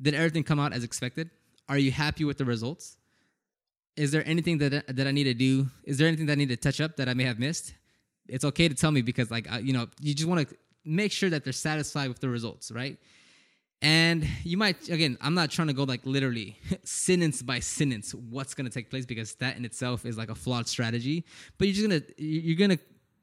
"Did 0.00 0.14
everything 0.14 0.44
come 0.44 0.60
out 0.60 0.72
as 0.72 0.84
expected? 0.84 1.30
Are 1.68 1.78
you 1.78 1.90
happy 1.90 2.24
with 2.24 2.38
the 2.38 2.44
results?" 2.44 2.96
is 3.98 4.12
there 4.12 4.22
anything 4.26 4.58
that 4.58 4.96
that 4.96 5.06
I 5.06 5.10
need 5.10 5.24
to 5.24 5.34
do? 5.34 5.66
Is 5.82 5.98
there 5.98 6.06
anything 6.06 6.26
that 6.26 6.34
I 6.34 6.36
need 6.36 6.50
to 6.50 6.56
touch 6.56 6.80
up 6.80 6.96
that 6.96 7.08
I 7.08 7.14
may 7.14 7.24
have 7.24 7.38
missed? 7.38 7.74
It's 8.28 8.44
okay 8.44 8.68
to 8.68 8.74
tell 8.74 8.90
me 8.90 9.02
because 9.02 9.30
like 9.30 9.46
you 9.62 9.72
know 9.72 9.86
you 10.00 10.14
just 10.14 10.28
want 10.28 10.48
to 10.48 10.56
make 10.84 11.12
sure 11.12 11.30
that 11.30 11.44
they're 11.44 11.52
satisfied 11.52 12.08
with 12.08 12.20
the 12.20 12.28
results, 12.28 12.70
right? 12.70 12.98
And 13.80 14.26
you 14.42 14.56
might 14.56 14.88
again, 14.88 15.16
I'm 15.20 15.34
not 15.34 15.50
trying 15.50 15.68
to 15.68 15.74
go 15.74 15.84
like 15.84 16.04
literally 16.04 16.58
sentence 16.84 17.42
by 17.42 17.60
sentence 17.60 18.14
what's 18.14 18.54
going 18.54 18.66
to 18.66 18.72
take 18.72 18.90
place 18.90 19.06
because 19.06 19.34
that 19.36 19.56
in 19.56 19.64
itself 19.64 20.04
is 20.04 20.18
like 20.18 20.30
a 20.30 20.34
flawed 20.34 20.66
strategy. 20.66 21.24
But 21.58 21.68
you're 21.68 21.74
just 21.74 21.88
gonna 21.88 22.02
you're 22.16 22.56
gonna 22.56 22.78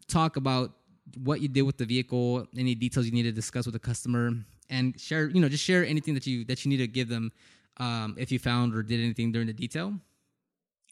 talk 0.08 0.38
about 0.38 0.72
what 1.18 1.42
you 1.42 1.48
did 1.48 1.64
with 1.64 1.78
the 1.78 1.86
vehicle, 1.86 2.48
any 2.58 2.74
details 2.76 3.06
you 3.06 3.12
need 3.12 3.24
to 3.24 3.32
discuss 3.32 3.66
with 3.66 3.74
the 3.74 3.80
customer, 3.80 4.32
and 4.70 5.00
share 5.00 5.30
you 5.30 5.42
know 5.42 5.50
just 5.50 5.64
share 5.64 5.86
anything 5.86 6.14
that 6.14 6.26
you 6.26 6.46
that 6.46 6.64
you 6.64 6.70
need 6.70 6.78
to 6.78 6.88
give 6.88 7.10
them 7.10 7.32
um, 7.78 8.16
if 8.18 8.32
you 8.32 8.40
found 8.40 8.74
or 8.74 8.82
did 8.82 9.00
anything 9.02 9.32
during 9.32 9.48
the 9.48 9.54
detail 9.54 9.94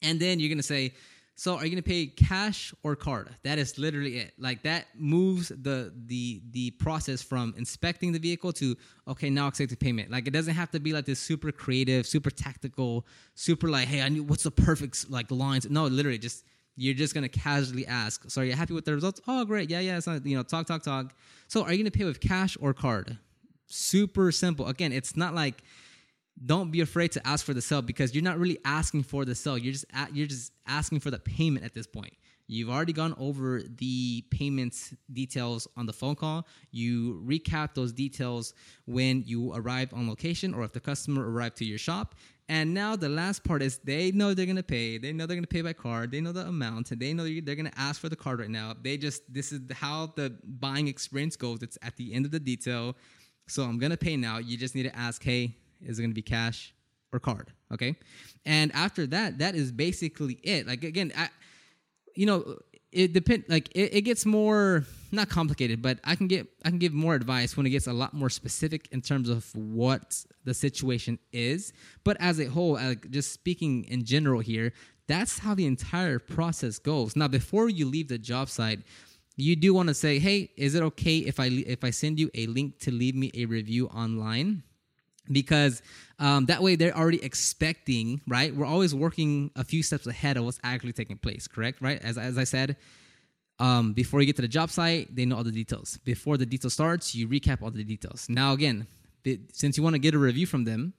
and 0.04 0.20
then 0.20 0.40
you're 0.40 0.50
gonna 0.50 0.62
say, 0.62 0.94
so 1.36 1.58
are 1.58 1.66
you 1.66 1.72
gonna 1.72 1.82
pay 1.82 2.06
cash 2.06 2.74
or 2.84 2.96
card? 2.96 3.30
That 3.44 3.58
is 3.58 3.80
literally 3.80 4.18
it. 4.18 4.34
Like 4.38 4.64
that 4.64 4.86
moves 4.96 5.50
the 5.50 5.92
the 6.06 6.42
the 6.52 6.72
process 6.72 7.24
from 7.24 7.56
inspecting 7.58 8.12
the 8.12 8.20
vehicle 8.20 8.54
to 8.54 8.76
okay 9.08 9.30
now 9.30 9.48
accepting 9.48 9.78
payment. 9.78 10.12
Like 10.12 10.28
it 10.28 10.32
doesn't 10.32 10.54
have 10.54 10.70
to 10.72 10.80
be 10.80 10.94
like 10.94 11.06
this 11.06 11.20
super 11.20 11.52
creative, 11.52 12.06
super 12.06 12.30
tactical, 12.30 13.08
super 13.34 13.68
like 13.68 13.88
hey 13.88 14.02
I 14.02 14.10
need 14.10 14.30
what's 14.30 14.44
the 14.44 14.52
perfect 14.52 15.10
like 15.10 15.32
lines. 15.32 15.68
No, 15.70 15.86
literally 15.86 16.20
just 16.20 16.46
you're 16.76 16.94
just 16.94 17.16
gonna 17.16 17.30
casually 17.30 17.88
ask. 17.88 18.30
So 18.30 18.42
are 18.42 18.46
you 18.46 18.54
happy 18.54 18.76
with 18.76 18.86
the 18.86 18.94
results? 18.94 19.20
Oh 19.28 19.44
great, 19.44 19.72
yeah 19.72 19.80
yeah. 19.80 19.98
It's 19.98 20.06
not 20.06 20.24
you 20.26 20.38
know 20.38 20.44
talk 20.44 20.68
talk 20.68 20.84
talk. 20.84 21.16
So 21.48 21.64
are 21.64 21.72
you 21.72 21.80
gonna 21.80 21.92
pay 21.92 22.06
with 22.06 22.20
cash 22.20 22.58
or 22.62 22.76
card? 22.76 23.18
Super 23.66 24.32
simple. 24.32 24.68
Again, 24.68 24.92
it's 24.92 25.18
not 25.18 25.34
like 25.34 25.64
don't 26.46 26.72
be 26.72 26.82
afraid 26.82 27.12
to 27.14 27.28
ask 27.28 27.46
for 27.46 27.54
the 27.54 27.62
sale 27.62 27.82
because 27.82 28.14
you're 28.14 28.24
not 28.24 28.40
really 28.40 28.58
asking 28.66 29.04
for 29.04 29.26
the 29.26 29.36
sale. 29.36 29.58
You're 29.58 29.74
just 29.74 29.86
you're 30.12 30.28
just 30.28 30.52
asking 30.68 31.00
for 31.00 31.12
the 31.12 31.20
payment 31.20 31.66
at 31.66 31.74
this 31.74 31.88
point. 31.88 32.14
You've 32.48 32.70
already 32.70 32.92
gone 32.92 33.16
over 33.18 33.62
the 33.62 34.24
payments 34.30 34.94
details 35.12 35.68
on 35.78 35.86
the 35.86 35.94
phone 35.94 36.16
call. 36.16 36.46
You 36.72 37.24
recap 37.26 37.74
those 37.74 37.94
details 37.94 38.54
when 38.86 39.24
you 39.26 39.54
arrive 39.54 39.94
on 39.94 40.10
location 40.10 40.54
or 40.54 40.64
if 40.64 40.74
the 40.74 40.82
customer 40.82 41.30
arrived 41.30 41.58
to 41.58 41.66
your 41.66 41.78
shop. 41.78 42.16
And 42.50 42.74
now 42.74 42.98
the 42.98 43.08
last 43.08 43.46
part 43.46 43.62
is 43.64 43.78
they 43.78 44.12
know 44.12 44.34
they're 44.34 44.46
gonna 44.46 44.62
pay. 44.62 44.98
They 44.98 45.14
know 45.14 45.26
they're 45.26 45.38
gonna 45.38 45.48
pay 45.48 45.62
by 45.62 45.72
card. 45.72 46.12
They 46.12 46.20
know 46.20 46.34
the 46.34 46.48
amount, 46.48 46.98
they 47.00 47.14
know 47.14 47.24
they're 47.24 47.56
gonna 47.56 47.72
ask 47.78 48.02
for 48.02 48.10
the 48.10 48.18
card 48.18 48.40
right 48.40 48.50
now. 48.50 48.76
They 48.80 48.98
just 48.98 49.22
this 49.34 49.54
is 49.54 49.62
how 49.72 50.14
the 50.18 50.36
buying 50.44 50.90
experience 50.90 51.38
goes. 51.38 51.64
It's 51.64 51.78
at 51.82 51.96
the 51.96 52.14
end 52.14 52.26
of 52.26 52.32
the 52.32 52.40
detail. 52.42 52.98
So 53.48 53.64
I'm 53.64 53.80
gonna 53.80 53.98
pay 53.98 54.18
now. 54.18 54.40
You 54.40 54.58
just 54.58 54.76
need 54.76 54.84
to 54.84 54.96
ask, 54.96 55.24
hey, 55.24 55.56
is 55.86 56.00
it 56.00 56.02
going 56.02 56.12
to 56.12 56.16
be 56.16 56.22
cash 56.22 56.74
or 57.12 57.20
card? 57.20 57.52
Okay. 57.72 57.96
And 58.46 58.72
after 58.74 59.08
that, 59.08 59.40
that 59.40 59.56
is 59.56 59.72
basically 59.72 60.40
it. 60.44 60.68
Like, 60.68 60.84
again, 60.84 61.12
I, 61.16 61.30
you 62.16 62.26
know, 62.26 62.58
it 62.94 63.14
depend 63.14 63.44
like 63.50 63.70
it, 63.76 63.94
it, 63.94 64.02
gets 64.02 64.26
more 64.26 64.86
not 65.12 65.30
complicated 65.30 65.82
but 65.82 66.00
i 66.04 66.16
can 66.16 66.28
get 66.28 66.48
i 66.64 66.70
can 66.70 66.78
give 66.78 66.94
more 66.94 67.16
advice 67.16 67.58
when 67.58 67.66
it 67.66 67.72
gets 67.72 67.88
a 67.88 67.94
lot 67.94 68.14
more 68.14 68.30
specific 68.30 68.88
in 68.92 69.02
terms 69.02 69.30
of 69.30 69.54
what 69.56 70.24
the 70.46 70.54
situation 70.54 71.18
is 71.32 71.74
but 72.04 72.16
as 72.20 72.40
a 72.40 72.46
whole 72.46 72.74
like 72.74 73.10
just 73.10 73.34
speaking 73.34 73.84
in 73.86 74.04
general 74.06 74.40
here 74.40 74.72
that's 75.08 75.40
how 75.40 75.54
the 75.54 75.66
entire 75.66 76.20
process 76.20 76.80
goes 76.80 77.16
now 77.16 77.28
before 77.28 77.68
you 77.68 77.86
leave 77.86 78.08
the 78.08 78.18
job 78.18 78.50
site 78.50 78.80
you 79.36 79.56
do 79.56 79.74
want 79.74 79.88
to 79.90 79.94
say 79.96 80.20
hey 80.20 80.50
is 80.56 80.76
it 80.76 80.84
okay 80.84 81.18
if 81.18 81.40
i 81.40 81.48
if 81.48 81.84
i 81.84 81.90
send 81.90 82.20
you 82.20 82.30
a 82.36 82.46
link 82.48 82.80
to 82.80 82.92
leave 82.92 83.16
me 83.16 83.32
a 83.34 83.46
review 83.46 83.88
online 83.88 84.64
because 85.32 85.82
um, 86.20 86.46
that 86.46 86.62
way 86.62 86.76
they're 86.76 86.96
already 86.96 87.24
expecting 87.24 88.22
right? 88.28 88.56
We're 88.56 88.66
always 88.66 88.94
working 88.94 89.52
a 89.56 89.64
few 89.64 89.84
steps 89.84 90.08
ahead 90.08 90.38
of 90.38 90.46
what's 90.46 90.60
actually 90.64 90.94
taking 90.94 91.18
place 91.18 91.48
correct? 91.48 91.82
Right? 91.82 92.02
As, 92.04 92.18
as 92.18 92.38
i 92.38 92.44
said 92.44 92.76
um, 93.60 93.94
before 93.94 94.20
you 94.20 94.26
get 94.26 94.36
to 94.38 94.42
the 94.42 94.48
job 94.48 94.70
site 94.70 95.16
they 95.16 95.26
know 95.26 95.38
all 95.38 95.44
the 95.44 95.52
details. 95.52 95.98
Before 96.04 96.38
the 96.38 96.46
detail 96.46 96.70
starts 96.70 97.16
you 97.16 97.28
recap 97.28 97.62
all 97.62 97.72
the 97.72 97.84
details. 97.84 98.28
Now 98.30 98.54
again 98.54 98.88
since 99.54 99.78
you 99.78 99.84
want 99.84 99.94
to 99.94 100.00
get 100.00 100.14
a 100.14 100.20
review 100.20 100.46
from 100.46 100.66
them 100.66 100.94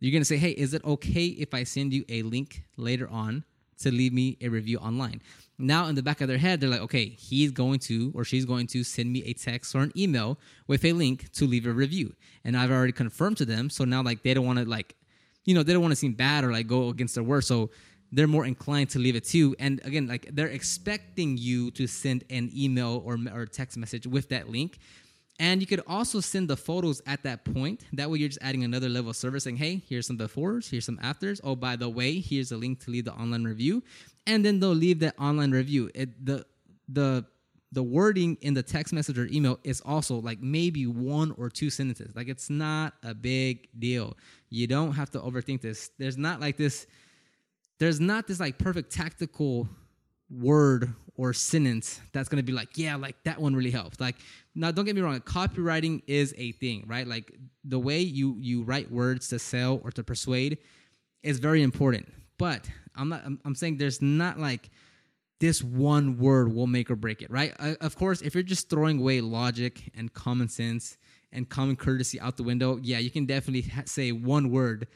you're 0.00 0.12
going 0.12 0.22
to 0.22 0.26
say 0.26 0.36
hey 0.36 0.50
is 0.50 0.74
it 0.74 0.84
okay 0.84 1.26
if 1.26 1.52
i 1.54 1.62
send 1.62 1.92
you 1.92 2.04
a 2.08 2.22
link 2.22 2.62
later 2.76 3.08
on 3.10 3.44
to 3.78 3.90
leave 3.90 4.12
me 4.12 4.36
a 4.40 4.48
review 4.48 4.78
online. 4.78 5.20
Now, 5.58 5.86
in 5.86 5.94
the 5.94 6.02
back 6.02 6.20
of 6.20 6.28
their 6.28 6.38
head, 6.38 6.60
they're 6.60 6.68
like, 6.68 6.82
okay, 6.82 7.06
he's 7.06 7.50
going 7.50 7.78
to 7.80 8.12
or 8.14 8.24
she's 8.24 8.44
going 8.44 8.66
to 8.68 8.84
send 8.84 9.10
me 9.10 9.22
a 9.24 9.32
text 9.32 9.74
or 9.74 9.80
an 9.80 9.92
email 9.96 10.38
with 10.66 10.84
a 10.84 10.92
link 10.92 11.32
to 11.32 11.46
leave 11.46 11.66
a 11.66 11.72
review. 11.72 12.14
And 12.44 12.56
I've 12.56 12.70
already 12.70 12.92
confirmed 12.92 13.38
to 13.38 13.46
them. 13.46 13.70
So 13.70 13.84
now, 13.84 14.02
like, 14.02 14.22
they 14.22 14.34
don't 14.34 14.44
want 14.44 14.58
to, 14.58 14.66
like, 14.66 14.94
you 15.46 15.54
know, 15.54 15.62
they 15.62 15.72
don't 15.72 15.80
want 15.80 15.92
to 15.92 15.96
seem 15.96 16.12
bad 16.12 16.44
or 16.44 16.52
like 16.52 16.66
go 16.66 16.88
against 16.88 17.14
their 17.14 17.24
word. 17.24 17.44
So 17.44 17.70
they're 18.12 18.26
more 18.26 18.44
inclined 18.44 18.90
to 18.90 18.98
leave 18.98 19.16
it 19.16 19.24
too. 19.24 19.56
And 19.58 19.80
again, 19.84 20.06
like, 20.06 20.28
they're 20.32 20.48
expecting 20.48 21.38
you 21.38 21.70
to 21.72 21.86
send 21.86 22.24
an 22.28 22.50
email 22.54 23.02
or, 23.04 23.16
or 23.32 23.46
text 23.46 23.78
message 23.78 24.06
with 24.06 24.28
that 24.28 24.50
link. 24.50 24.78
And 25.38 25.60
you 25.60 25.66
could 25.66 25.82
also 25.86 26.20
send 26.20 26.48
the 26.48 26.56
photos 26.56 27.02
at 27.06 27.22
that 27.24 27.44
point. 27.44 27.84
That 27.92 28.10
way, 28.10 28.18
you're 28.18 28.28
just 28.28 28.38
adding 28.40 28.64
another 28.64 28.88
level 28.88 29.10
of 29.10 29.16
service 29.16 29.44
saying, 29.44 29.56
hey, 29.56 29.82
here's 29.86 30.06
some 30.06 30.16
befores, 30.16 30.70
here's 30.70 30.86
some 30.86 30.98
afters. 31.02 31.40
Oh, 31.44 31.54
by 31.54 31.76
the 31.76 31.88
way, 31.88 32.20
here's 32.20 32.52
a 32.52 32.56
link 32.56 32.80
to 32.84 32.90
leave 32.90 33.04
the 33.04 33.12
online 33.12 33.44
review. 33.44 33.82
And 34.26 34.44
then 34.44 34.60
they'll 34.60 34.70
leave 34.70 35.00
that 35.00 35.14
online 35.18 35.50
review. 35.50 35.90
It, 35.94 36.24
the, 36.24 36.46
the, 36.88 37.26
the 37.72 37.82
wording 37.82 38.38
in 38.40 38.54
the 38.54 38.62
text 38.62 38.94
message 38.94 39.18
or 39.18 39.26
email 39.26 39.58
is 39.62 39.82
also 39.82 40.16
like 40.20 40.40
maybe 40.40 40.86
one 40.86 41.32
or 41.36 41.50
two 41.50 41.68
sentences. 41.68 42.16
Like 42.16 42.28
it's 42.28 42.48
not 42.48 42.94
a 43.02 43.12
big 43.12 43.68
deal. 43.78 44.16
You 44.48 44.66
don't 44.66 44.92
have 44.92 45.10
to 45.10 45.20
overthink 45.20 45.60
this. 45.60 45.90
There's 45.98 46.16
not 46.16 46.40
like 46.40 46.56
this, 46.56 46.86
there's 47.78 48.00
not 48.00 48.26
this 48.26 48.40
like 48.40 48.56
perfect 48.56 48.90
tactical 48.90 49.68
word 50.30 50.94
or 51.16 51.32
sentence 51.32 52.00
that's 52.12 52.28
going 52.28 52.38
to 52.38 52.42
be 52.42 52.52
like 52.52 52.76
yeah 52.76 52.96
like 52.96 53.16
that 53.24 53.40
one 53.40 53.54
really 53.54 53.70
helps. 53.70 54.00
Like 54.00 54.16
now 54.54 54.70
don't 54.70 54.84
get 54.84 54.94
me 54.94 55.02
wrong 55.02 55.18
copywriting 55.20 56.02
is 56.06 56.34
a 56.36 56.52
thing 56.52 56.84
right? 56.86 57.06
Like 57.06 57.32
the 57.64 57.78
way 57.78 58.00
you 58.00 58.36
you 58.40 58.62
write 58.62 58.90
words 58.90 59.28
to 59.28 59.38
sell 59.38 59.80
or 59.82 59.90
to 59.92 60.02
persuade 60.02 60.58
is 61.22 61.38
very 61.38 61.62
important. 61.62 62.08
But 62.38 62.68
i'm 62.98 63.08
not 63.08 63.22
i'm, 63.24 63.40
I'm 63.44 63.54
saying 63.54 63.76
there's 63.76 64.02
not 64.02 64.38
like 64.38 64.70
this 65.38 65.62
one 65.62 66.16
word 66.16 66.54
will 66.54 66.66
make 66.66 66.90
or 66.90 66.96
break 66.96 67.22
it 67.22 67.30
right? 67.30 67.54
Uh, 67.58 67.74
of 67.80 67.96
course 67.96 68.20
if 68.20 68.34
you're 68.34 68.42
just 68.42 68.68
throwing 68.68 68.98
away 68.98 69.20
logic 69.20 69.90
and 69.94 70.12
common 70.12 70.48
sense 70.48 70.96
and 71.32 71.48
common 71.48 71.76
courtesy 71.76 72.20
out 72.20 72.36
the 72.36 72.42
window 72.42 72.78
yeah 72.82 72.98
you 72.98 73.10
can 73.10 73.26
definitely 73.26 73.70
ha- 73.70 73.82
say 73.86 74.12
one 74.12 74.50
word 74.50 74.86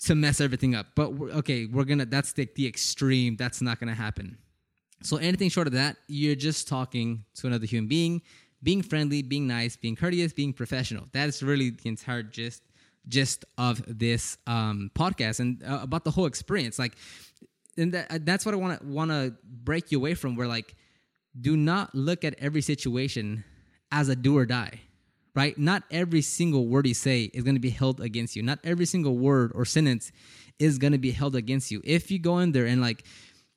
to 0.00 0.14
mess 0.14 0.40
everything 0.40 0.76
up. 0.76 0.86
But 0.94 1.14
we're, 1.14 1.30
okay 1.30 1.66
we're 1.66 1.84
gonna 1.84 2.06
that's 2.06 2.32
the, 2.32 2.48
the 2.56 2.66
extreme. 2.66 3.36
That's 3.36 3.60
not 3.60 3.78
gonna 3.78 3.94
happen 3.94 4.38
So 5.02 5.16
anything 5.16 5.48
short 5.48 5.66
of 5.66 5.74
that, 5.74 5.96
you're 6.08 6.34
just 6.34 6.68
talking 6.68 7.24
to 7.36 7.46
another 7.46 7.66
human 7.66 7.88
being, 7.88 8.22
being 8.62 8.82
friendly, 8.82 9.22
being 9.22 9.46
nice, 9.46 9.76
being 9.76 9.96
courteous, 9.96 10.32
being 10.32 10.52
professional. 10.52 11.06
That 11.12 11.28
is 11.28 11.42
really 11.42 11.70
the 11.70 11.88
entire 11.88 12.22
gist 12.22 12.62
gist 13.06 13.46
of 13.56 13.82
this 13.86 14.36
um, 14.46 14.90
podcast 14.94 15.40
and 15.40 15.62
uh, 15.62 15.78
about 15.82 16.04
the 16.04 16.10
whole 16.10 16.26
experience. 16.26 16.78
Like, 16.78 16.94
and 17.78 17.94
that, 17.94 18.26
that's 18.26 18.44
what 18.44 18.54
I 18.54 18.58
want 18.58 18.80
to 18.80 18.86
want 18.86 19.10
to 19.10 19.34
break 19.44 19.90
you 19.92 19.98
away 19.98 20.14
from. 20.14 20.36
Where 20.36 20.48
like, 20.48 20.74
do 21.40 21.56
not 21.56 21.94
look 21.94 22.24
at 22.24 22.34
every 22.38 22.60
situation 22.60 23.44
as 23.90 24.08
a 24.08 24.16
do 24.16 24.36
or 24.36 24.44
die 24.44 24.80
right? 25.38 25.56
Not 25.56 25.84
every 25.92 26.20
single 26.20 26.66
word 26.66 26.88
you 26.88 26.94
say 26.94 27.30
is 27.32 27.44
going 27.44 27.54
to 27.54 27.60
be 27.60 27.70
held 27.70 28.00
against 28.00 28.34
you. 28.34 28.42
Not 28.42 28.58
every 28.64 28.86
single 28.86 29.16
word 29.16 29.52
or 29.54 29.64
sentence 29.64 30.10
is 30.58 30.78
going 30.78 30.92
to 30.92 30.98
be 30.98 31.12
held 31.12 31.36
against 31.36 31.70
you. 31.70 31.80
If 31.84 32.10
you 32.10 32.18
go 32.18 32.38
in 32.38 32.50
there 32.50 32.66
and 32.66 32.80
like 32.80 33.04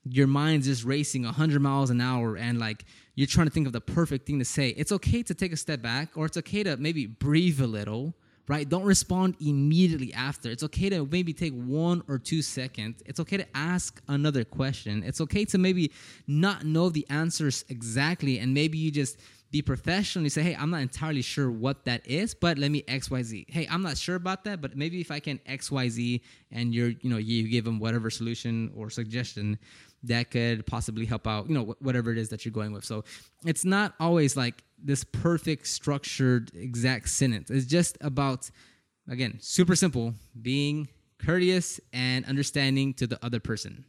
your 0.03 0.27
mind's 0.27 0.67
just 0.67 0.83
racing 0.83 1.23
100 1.23 1.61
miles 1.61 1.89
an 1.89 2.01
hour 2.01 2.35
and 2.35 2.59
like 2.59 2.85
you're 3.15 3.27
trying 3.27 3.47
to 3.47 3.53
think 3.53 3.67
of 3.67 3.73
the 3.73 3.81
perfect 3.81 4.25
thing 4.25 4.39
to 4.39 4.45
say, 4.45 4.69
it's 4.69 4.91
okay 4.91 5.21
to 5.23 5.33
take 5.33 5.53
a 5.53 5.57
step 5.57 5.81
back 5.81 6.09
or 6.15 6.25
it's 6.25 6.37
okay 6.37 6.63
to 6.63 6.77
maybe 6.77 7.05
breathe 7.05 7.61
a 7.61 7.67
little, 7.67 8.15
right? 8.47 8.67
Don't 8.67 8.83
respond 8.83 9.35
immediately 9.39 10.13
after. 10.13 10.49
It's 10.49 10.63
okay 10.63 10.89
to 10.89 11.05
maybe 11.05 11.33
take 11.33 11.53
one 11.53 12.03
or 12.07 12.17
two 12.17 12.41
seconds. 12.41 13.03
It's 13.05 13.19
okay 13.19 13.37
to 13.37 13.47
ask 13.53 14.01
another 14.07 14.43
question. 14.43 15.03
It's 15.03 15.21
okay 15.21 15.45
to 15.45 15.57
maybe 15.57 15.91
not 16.25 16.65
know 16.65 16.89
the 16.89 17.05
answers 17.09 17.63
exactly 17.69 18.39
and 18.39 18.53
maybe 18.53 18.77
you 18.77 18.91
just 18.91 19.17
be 19.51 19.61
professional 19.61 20.23
and 20.23 20.31
say, 20.31 20.41
hey, 20.41 20.55
I'm 20.55 20.69
not 20.69 20.81
entirely 20.81 21.21
sure 21.21 21.51
what 21.51 21.83
that 21.83 22.07
is, 22.07 22.33
but 22.33 22.57
let 22.57 22.71
me 22.71 22.83
XYZ. 22.83 23.45
Hey, 23.49 23.67
I'm 23.69 23.81
not 23.81 23.97
sure 23.97 24.15
about 24.15 24.45
that, 24.45 24.61
but 24.61 24.77
maybe 24.77 25.01
if 25.01 25.11
I 25.11 25.19
can 25.19 25.39
XYZ 25.39 26.21
and 26.51 26.73
you're, 26.73 26.93
you 27.01 27.09
know, 27.09 27.17
you 27.17 27.49
give 27.49 27.65
them 27.65 27.77
whatever 27.77 28.09
solution 28.09 28.71
or 28.75 28.89
suggestion 28.89 29.59
that 30.03 30.31
could 30.31 30.65
possibly 30.65 31.05
help 31.05 31.27
out, 31.27 31.47
you 31.47 31.53
know, 31.53 31.75
whatever 31.79 32.11
it 32.11 32.17
is 32.17 32.29
that 32.29 32.43
you're 32.43 32.51
going 32.51 32.71
with. 32.71 32.83
So 32.83 33.03
it's 33.45 33.63
not 33.63 33.93
always 33.99 34.35
like 34.35 34.63
this 34.83 35.03
perfect 35.03 35.67
structured 35.67 36.51
exact 36.55 37.09
sentence. 37.09 37.51
It's 37.51 37.67
just 37.67 37.97
about, 38.01 38.49
again, 39.07 39.37
super 39.39 39.75
simple, 39.75 40.15
being 40.41 40.87
courteous 41.19 41.79
and 41.93 42.25
understanding 42.25 42.93
to 42.95 43.05
the 43.05 43.23
other 43.23 43.39
person. 43.39 43.85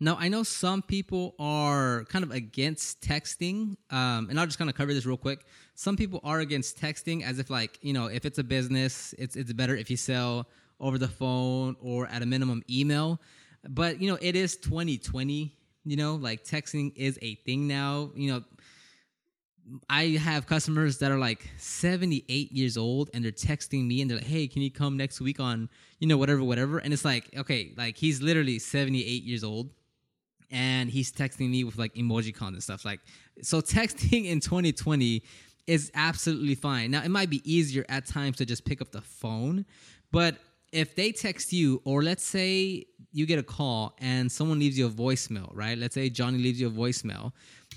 Now, 0.00 0.16
I 0.18 0.28
know 0.28 0.42
some 0.42 0.82
people 0.82 1.34
are 1.38 2.04
kind 2.08 2.24
of 2.24 2.30
against 2.30 3.00
texting, 3.00 3.76
um, 3.90 4.28
and 4.28 4.40
I'll 4.40 4.46
just 4.46 4.58
kind 4.58 4.68
of 4.68 4.76
cover 4.76 4.92
this 4.92 5.06
real 5.06 5.16
quick. 5.16 5.44
Some 5.76 5.96
people 5.96 6.20
are 6.24 6.40
against 6.40 6.80
texting 6.80 7.22
as 7.22 7.38
if, 7.38 7.48
like, 7.48 7.78
you 7.80 7.92
know, 7.92 8.06
if 8.06 8.24
it's 8.24 8.38
a 8.38 8.44
business, 8.44 9.14
it's, 9.18 9.36
it's 9.36 9.52
better 9.52 9.76
if 9.76 9.90
you 9.90 9.96
sell 9.96 10.48
over 10.80 10.98
the 10.98 11.08
phone 11.08 11.76
or 11.80 12.06
at 12.08 12.22
a 12.22 12.26
minimum 12.26 12.62
email. 12.68 13.20
But, 13.68 14.00
you 14.00 14.10
know, 14.10 14.18
it 14.20 14.36
is 14.36 14.56
2020, 14.56 15.56
you 15.84 15.96
know, 15.96 16.16
like 16.16 16.44
texting 16.44 16.92
is 16.96 17.18
a 17.22 17.36
thing 17.36 17.66
now. 17.66 18.10
You 18.14 18.32
know, 18.32 18.44
I 19.88 20.08
have 20.10 20.46
customers 20.46 20.98
that 20.98 21.10
are 21.10 21.18
like 21.18 21.48
78 21.56 22.52
years 22.52 22.76
old 22.76 23.10
and 23.14 23.24
they're 23.24 23.32
texting 23.32 23.86
me 23.86 24.02
and 24.02 24.10
they're 24.10 24.18
like, 24.18 24.26
hey, 24.26 24.46
can 24.46 24.60
you 24.62 24.70
come 24.70 24.96
next 24.96 25.20
week 25.20 25.40
on, 25.40 25.70
you 25.98 26.06
know, 26.06 26.18
whatever, 26.18 26.44
whatever. 26.44 26.78
And 26.78 26.92
it's 26.92 27.04
like, 27.04 27.30
okay, 27.36 27.72
like 27.76 27.96
he's 27.96 28.20
literally 28.20 28.58
78 28.58 29.22
years 29.22 29.42
old 29.42 29.70
and 30.50 30.88
he's 30.88 31.12
texting 31.12 31.50
me 31.50 31.64
with 31.64 31.76
like 31.76 31.94
emoji 31.94 32.34
cons 32.34 32.54
and 32.54 32.62
stuff 32.62 32.84
like 32.84 33.00
so 33.42 33.60
texting 33.60 34.26
in 34.26 34.40
2020 34.40 35.22
is 35.66 35.90
absolutely 35.94 36.54
fine 36.54 36.90
now 36.90 37.02
it 37.02 37.10
might 37.10 37.30
be 37.30 37.42
easier 37.50 37.84
at 37.88 38.06
times 38.06 38.36
to 38.36 38.46
just 38.46 38.64
pick 38.64 38.80
up 38.80 38.90
the 38.92 39.00
phone 39.00 39.64
but 40.12 40.36
if 40.74 40.94
they 40.94 41.12
text 41.12 41.52
you 41.52 41.80
or 41.84 42.02
let's 42.02 42.24
say 42.24 42.84
you 43.12 43.26
get 43.26 43.38
a 43.38 43.42
call 43.42 43.94
and 43.98 44.30
someone 44.30 44.58
leaves 44.58 44.76
you 44.76 44.86
a 44.86 44.90
voicemail 44.90 45.48
right 45.52 45.78
let's 45.78 45.94
say 45.94 46.10
johnny 46.10 46.38
leaves 46.38 46.60
you 46.60 46.66
a 46.66 46.70
voicemail 46.70 47.32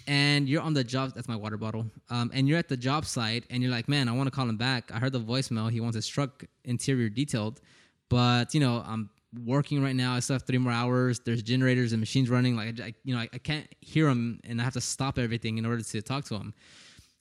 and 0.08 0.50
you're 0.50 0.62
on 0.62 0.74
the 0.74 0.84
job 0.84 1.14
that's 1.14 1.28
my 1.28 1.36
water 1.36 1.58
bottle 1.58 1.86
um, 2.10 2.32
and 2.34 2.48
you're 2.48 2.58
at 2.58 2.68
the 2.68 2.78
job 2.78 3.06
site 3.06 3.46
and 3.50 3.62
you're 3.62 3.72
like 3.72 3.88
man 3.88 4.10
i 4.10 4.12
want 4.12 4.28
to 4.28 4.32
call 4.32 4.50
him 4.50 4.58
back 4.58 4.92
i 4.94 4.98
heard 4.98 5.14
the 5.14 5.20
voicemail 5.20 5.72
he 5.72 5.80
wants 5.80 5.96
his 5.96 6.08
truck 6.08 6.44
interior 6.66 7.08
detailed 7.08 7.62
but 8.10 8.54
you 8.54 8.60
know 8.60 8.84
i'm 8.86 9.10
working 9.46 9.84
right 9.84 9.96
now. 9.96 10.16
I 10.16 10.20
still 10.20 10.36
have 10.36 10.44
three 10.44 10.58
more 10.58 10.72
hours. 10.72 11.20
There's 11.20 11.44
generators 11.44 11.92
and 11.92 12.00
machines 12.00 12.30
running. 12.30 12.56
Like, 12.56 12.80
I, 12.80 12.94
you 13.04 13.14
know, 13.14 13.22
I, 13.22 13.30
I 13.34 13.38
can't 13.38 13.68
hear 13.82 14.08
him, 14.08 14.40
and 14.46 14.60
I 14.60 14.64
have 14.64 14.74
to 14.74 14.82
stop 14.82 15.20
everything 15.20 15.58
in 15.58 15.66
order 15.66 15.82
to 15.82 16.02
talk 16.02 16.26
to 16.26 16.36
him. 16.36 16.54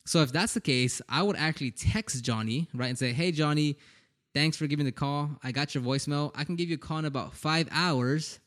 So 0.06 0.22
if 0.22 0.30
that's 0.30 0.54
the 0.54 0.60
case, 0.60 1.02
I 1.08 1.22
would 1.22 1.36
actually 1.36 1.72
text 1.72 2.22
Johnny 2.24 2.68
right 2.72 2.88
and 2.88 2.98
say, 2.98 3.12
"Hey, 3.12 3.32
Johnny, 3.32 3.76
thanks 4.36 4.58
for 4.58 4.66
giving 4.66 4.84
the 4.84 4.92
call. 4.92 5.30
I 5.42 5.50
got 5.50 5.74
your 5.74 5.82
voicemail. 5.82 6.30
I 6.34 6.44
can 6.44 6.56
give 6.56 6.68
you 6.68 6.74
a 6.74 6.78
call 6.78 6.98
in 6.98 7.06
about 7.06 7.32
five 7.32 7.68
hours, 7.72 8.38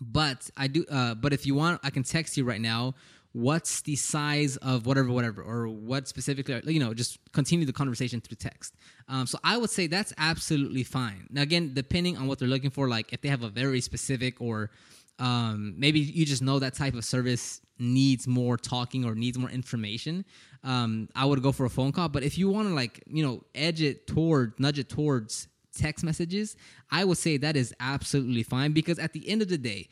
but 0.00 0.48
I 0.56 0.68
do. 0.68 0.84
Uh, 0.88 1.14
but 1.14 1.32
if 1.32 1.44
you 1.44 1.56
want, 1.56 1.80
I 1.82 1.90
can 1.90 2.04
text 2.04 2.36
you 2.36 2.44
right 2.44 2.60
now." 2.60 2.94
what's 3.32 3.82
the 3.82 3.94
size 3.94 4.56
of 4.56 4.86
whatever 4.86 5.10
whatever 5.10 5.42
or 5.42 5.68
what 5.68 6.08
specifically 6.08 6.60
you 6.72 6.80
know 6.80 6.94
just 6.94 7.18
continue 7.32 7.66
the 7.66 7.72
conversation 7.72 8.22
through 8.22 8.36
text 8.36 8.74
um, 9.06 9.26
so 9.26 9.38
i 9.44 9.54
would 9.54 9.68
say 9.68 9.86
that's 9.86 10.14
absolutely 10.16 10.82
fine 10.82 11.26
now 11.28 11.42
again 11.42 11.72
depending 11.74 12.16
on 12.16 12.26
what 12.26 12.38
they're 12.38 12.48
looking 12.48 12.70
for 12.70 12.88
like 12.88 13.12
if 13.12 13.20
they 13.20 13.28
have 13.28 13.42
a 13.42 13.50
very 13.50 13.82
specific 13.82 14.40
or 14.40 14.70
um, 15.18 15.74
maybe 15.76 16.00
you 16.00 16.24
just 16.24 16.42
know 16.42 16.58
that 16.58 16.74
type 16.74 16.94
of 16.94 17.04
service 17.04 17.60
needs 17.78 18.26
more 18.26 18.56
talking 18.56 19.04
or 19.04 19.14
needs 19.14 19.38
more 19.38 19.50
information. 19.50 20.24
Um, 20.64 21.08
i 21.14 21.24
would 21.24 21.40
go 21.40 21.52
for 21.52 21.66
a 21.66 21.70
phone 21.70 21.92
call 21.92 22.08
but 22.08 22.24
if 22.24 22.36
you 22.36 22.48
want 22.48 22.66
to 22.66 22.74
like 22.74 23.00
you 23.06 23.24
know 23.24 23.44
edge 23.54 23.80
it 23.80 24.08
toward 24.08 24.58
nudge 24.58 24.80
it 24.80 24.88
towards 24.88 25.46
text 25.72 26.04
messages 26.04 26.56
i 26.90 27.04
would 27.04 27.16
say 27.16 27.36
that 27.36 27.54
is 27.54 27.72
absolutely 27.78 28.42
fine 28.42 28.72
because 28.72 28.98
at 28.98 29.12
the 29.12 29.26
end 29.28 29.40
of 29.40 29.48
the 29.48 29.56
day 29.56 29.88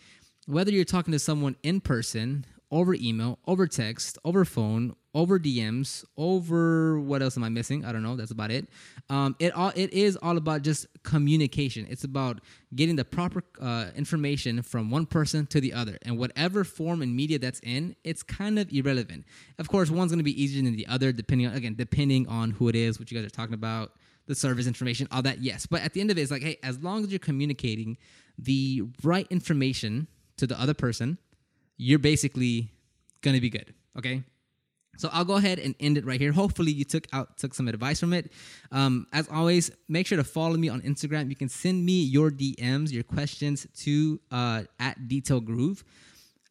whether 0.46 0.72
you're 0.72 0.84
talking 0.84 1.12
to 1.12 1.20
someone 1.20 1.54
in 1.62 1.80
person 1.80 2.44
over 2.70 2.94
email, 2.94 3.38
over 3.46 3.66
text, 3.66 4.18
over 4.24 4.44
phone, 4.44 4.94
over 5.16 5.38
DMs, 5.40 6.04
over 6.18 7.00
what 7.00 7.22
else 7.22 7.36
am 7.36 7.42
I 7.42 7.48
missing? 7.48 7.84
I 7.84 7.90
don't 7.90 8.02
know. 8.02 8.16
That's 8.16 8.30
about 8.30 8.50
it. 8.50 8.68
Um, 9.08 9.34
it 9.38 9.52
all 9.54 9.72
it 9.74 9.92
is 9.92 10.16
all 10.16 10.36
about 10.36 10.62
just 10.62 10.86
communication. 11.02 11.86
It's 11.88 12.04
about 12.04 12.40
getting 12.74 12.96
the 12.96 13.04
proper 13.04 13.42
uh, 13.60 13.86
information 13.96 14.60
from 14.60 14.90
one 14.90 15.06
person 15.06 15.46
to 15.46 15.60
the 15.60 15.72
other, 15.72 15.98
and 16.02 16.18
whatever 16.18 16.62
form 16.62 17.00
and 17.00 17.16
media 17.16 17.38
that's 17.38 17.60
in, 17.60 17.96
it's 18.04 18.22
kind 18.22 18.58
of 18.58 18.70
irrelevant. 18.70 19.24
Of 19.58 19.68
course, 19.68 19.90
one's 19.90 20.12
going 20.12 20.18
to 20.18 20.24
be 20.24 20.40
easier 20.40 20.62
than 20.62 20.76
the 20.76 20.86
other, 20.86 21.10
depending 21.10 21.46
on 21.48 21.54
again, 21.54 21.74
depending 21.76 22.28
on 22.28 22.50
who 22.50 22.68
it 22.68 22.76
is, 22.76 23.00
what 23.00 23.10
you 23.10 23.18
guys 23.18 23.26
are 23.26 23.30
talking 23.30 23.54
about, 23.54 23.92
the 24.26 24.34
service 24.34 24.66
information, 24.66 25.08
all 25.10 25.22
that. 25.22 25.40
Yes, 25.40 25.64
but 25.64 25.80
at 25.80 25.94
the 25.94 26.00
end 26.02 26.10
of 26.10 26.18
it, 26.18 26.20
it's 26.20 26.30
like, 26.30 26.42
hey, 26.42 26.58
as 26.62 26.78
long 26.82 27.02
as 27.02 27.10
you're 27.10 27.18
communicating 27.18 27.96
the 28.38 28.82
right 29.02 29.26
information 29.30 30.08
to 30.36 30.46
the 30.46 30.60
other 30.60 30.74
person 30.74 31.16
you're 31.76 31.98
basically 31.98 32.70
gonna 33.22 33.40
be 33.40 33.50
good. 33.50 33.74
Okay. 33.98 34.22
So 34.96 35.08
I'll 35.12 35.24
go 35.24 35.36
ahead 35.36 35.58
and 35.58 35.74
end 35.80 35.98
it 35.98 36.04
right 36.04 36.20
here. 36.20 36.32
Hopefully 36.32 36.72
you 36.72 36.84
took 36.84 37.06
out 37.12 37.36
took 37.36 37.54
some 37.54 37.68
advice 37.68 38.00
from 38.00 38.12
it. 38.12 38.32
Um, 38.72 39.06
as 39.12 39.28
always, 39.28 39.70
make 39.88 40.06
sure 40.06 40.16
to 40.16 40.24
follow 40.24 40.56
me 40.56 40.68
on 40.68 40.80
Instagram. 40.82 41.28
You 41.28 41.36
can 41.36 41.48
send 41.48 41.84
me 41.84 42.02
your 42.02 42.30
DMs, 42.30 42.92
your 42.92 43.04
questions 43.04 43.66
to 43.78 44.20
uh, 44.30 44.62
at 44.80 45.08
Detail 45.08 45.40
Groove. 45.40 45.84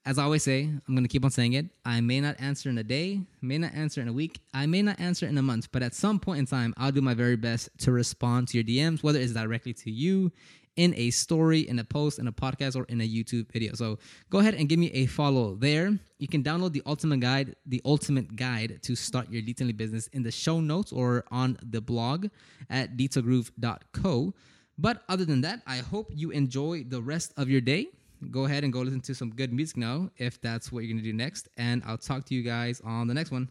As 0.07 0.19
I 0.19 0.23
always 0.23 0.43
say, 0.43 0.69
I'm 0.87 0.93
gonna 0.93 1.07
keep 1.07 1.25
on 1.25 1.31
saying 1.31 1.53
it. 1.53 1.65
I 1.83 1.99
may 1.99 2.21
not 2.21 2.35
answer 2.39 2.69
in 2.69 2.77
a 2.77 2.83
day, 2.83 3.21
may 3.41 3.57
not 3.57 3.73
answer 3.73 4.01
in 4.01 4.07
a 4.07 4.13
week, 4.13 4.39
I 4.53 4.67
may 4.67 4.83
not 4.83 4.99
answer 4.99 5.25
in 5.25 5.35
a 5.35 5.41
month, 5.41 5.71
but 5.71 5.81
at 5.81 5.95
some 5.95 6.19
point 6.19 6.37
in 6.37 6.45
time, 6.45 6.75
I'll 6.77 6.91
do 6.91 7.01
my 7.01 7.15
very 7.15 7.35
best 7.35 7.69
to 7.79 7.91
respond 7.91 8.49
to 8.49 8.57
your 8.59 8.63
DMs, 8.63 9.01
whether 9.01 9.17
it's 9.19 9.33
directly 9.33 9.73
to 9.73 9.89
you, 9.89 10.31
in 10.75 10.93
a 10.95 11.09
story, 11.11 11.61
in 11.67 11.79
a 11.79 11.83
post, 11.83 12.19
in 12.19 12.27
a 12.27 12.31
podcast, 12.31 12.75
or 12.75 12.85
in 12.85 13.01
a 13.01 13.07
YouTube 13.07 13.51
video. 13.51 13.73
So 13.73 13.97
go 14.29 14.39
ahead 14.39 14.55
and 14.55 14.67
give 14.67 14.79
me 14.79 14.91
a 14.91 15.05
follow 15.05 15.55
there. 15.55 15.97
You 16.19 16.27
can 16.27 16.43
download 16.43 16.73
the 16.73 16.83
ultimate 16.85 17.19
guide, 17.19 17.55
the 17.65 17.81
ultimate 17.85 18.35
guide 18.35 18.79
to 18.83 18.95
start 18.95 19.29
your 19.31 19.41
detailing 19.41 19.75
business 19.75 20.07
in 20.07 20.23
the 20.23 20.31
show 20.31 20.59
notes 20.59 20.91
or 20.91 21.25
on 21.31 21.57
the 21.63 21.81
blog 21.81 22.27
at 22.69 22.97
detailgroove.co. 22.97 24.33
But 24.77 25.03
other 25.07 25.25
than 25.25 25.41
that, 25.41 25.61
I 25.65 25.77
hope 25.77 26.11
you 26.13 26.31
enjoy 26.31 26.83
the 26.83 27.01
rest 27.01 27.33
of 27.37 27.49
your 27.49 27.61
day. 27.61 27.87
Go 28.31 28.45
ahead 28.45 28.63
and 28.63 28.73
go 28.73 28.81
listen 28.81 29.01
to 29.01 29.15
some 29.15 29.29
good 29.29 29.53
music 29.53 29.77
now 29.77 30.09
if 30.17 30.41
that's 30.41 30.71
what 30.71 30.83
you're 30.83 30.93
going 30.93 31.03
to 31.03 31.09
do 31.09 31.13
next. 31.13 31.47
And 31.57 31.83
I'll 31.85 31.97
talk 31.97 32.25
to 32.25 32.35
you 32.35 32.43
guys 32.43 32.81
on 32.83 33.07
the 33.07 33.13
next 33.13 33.31
one. 33.31 33.49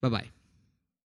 Bye 0.00 0.08
bye. 0.10 0.37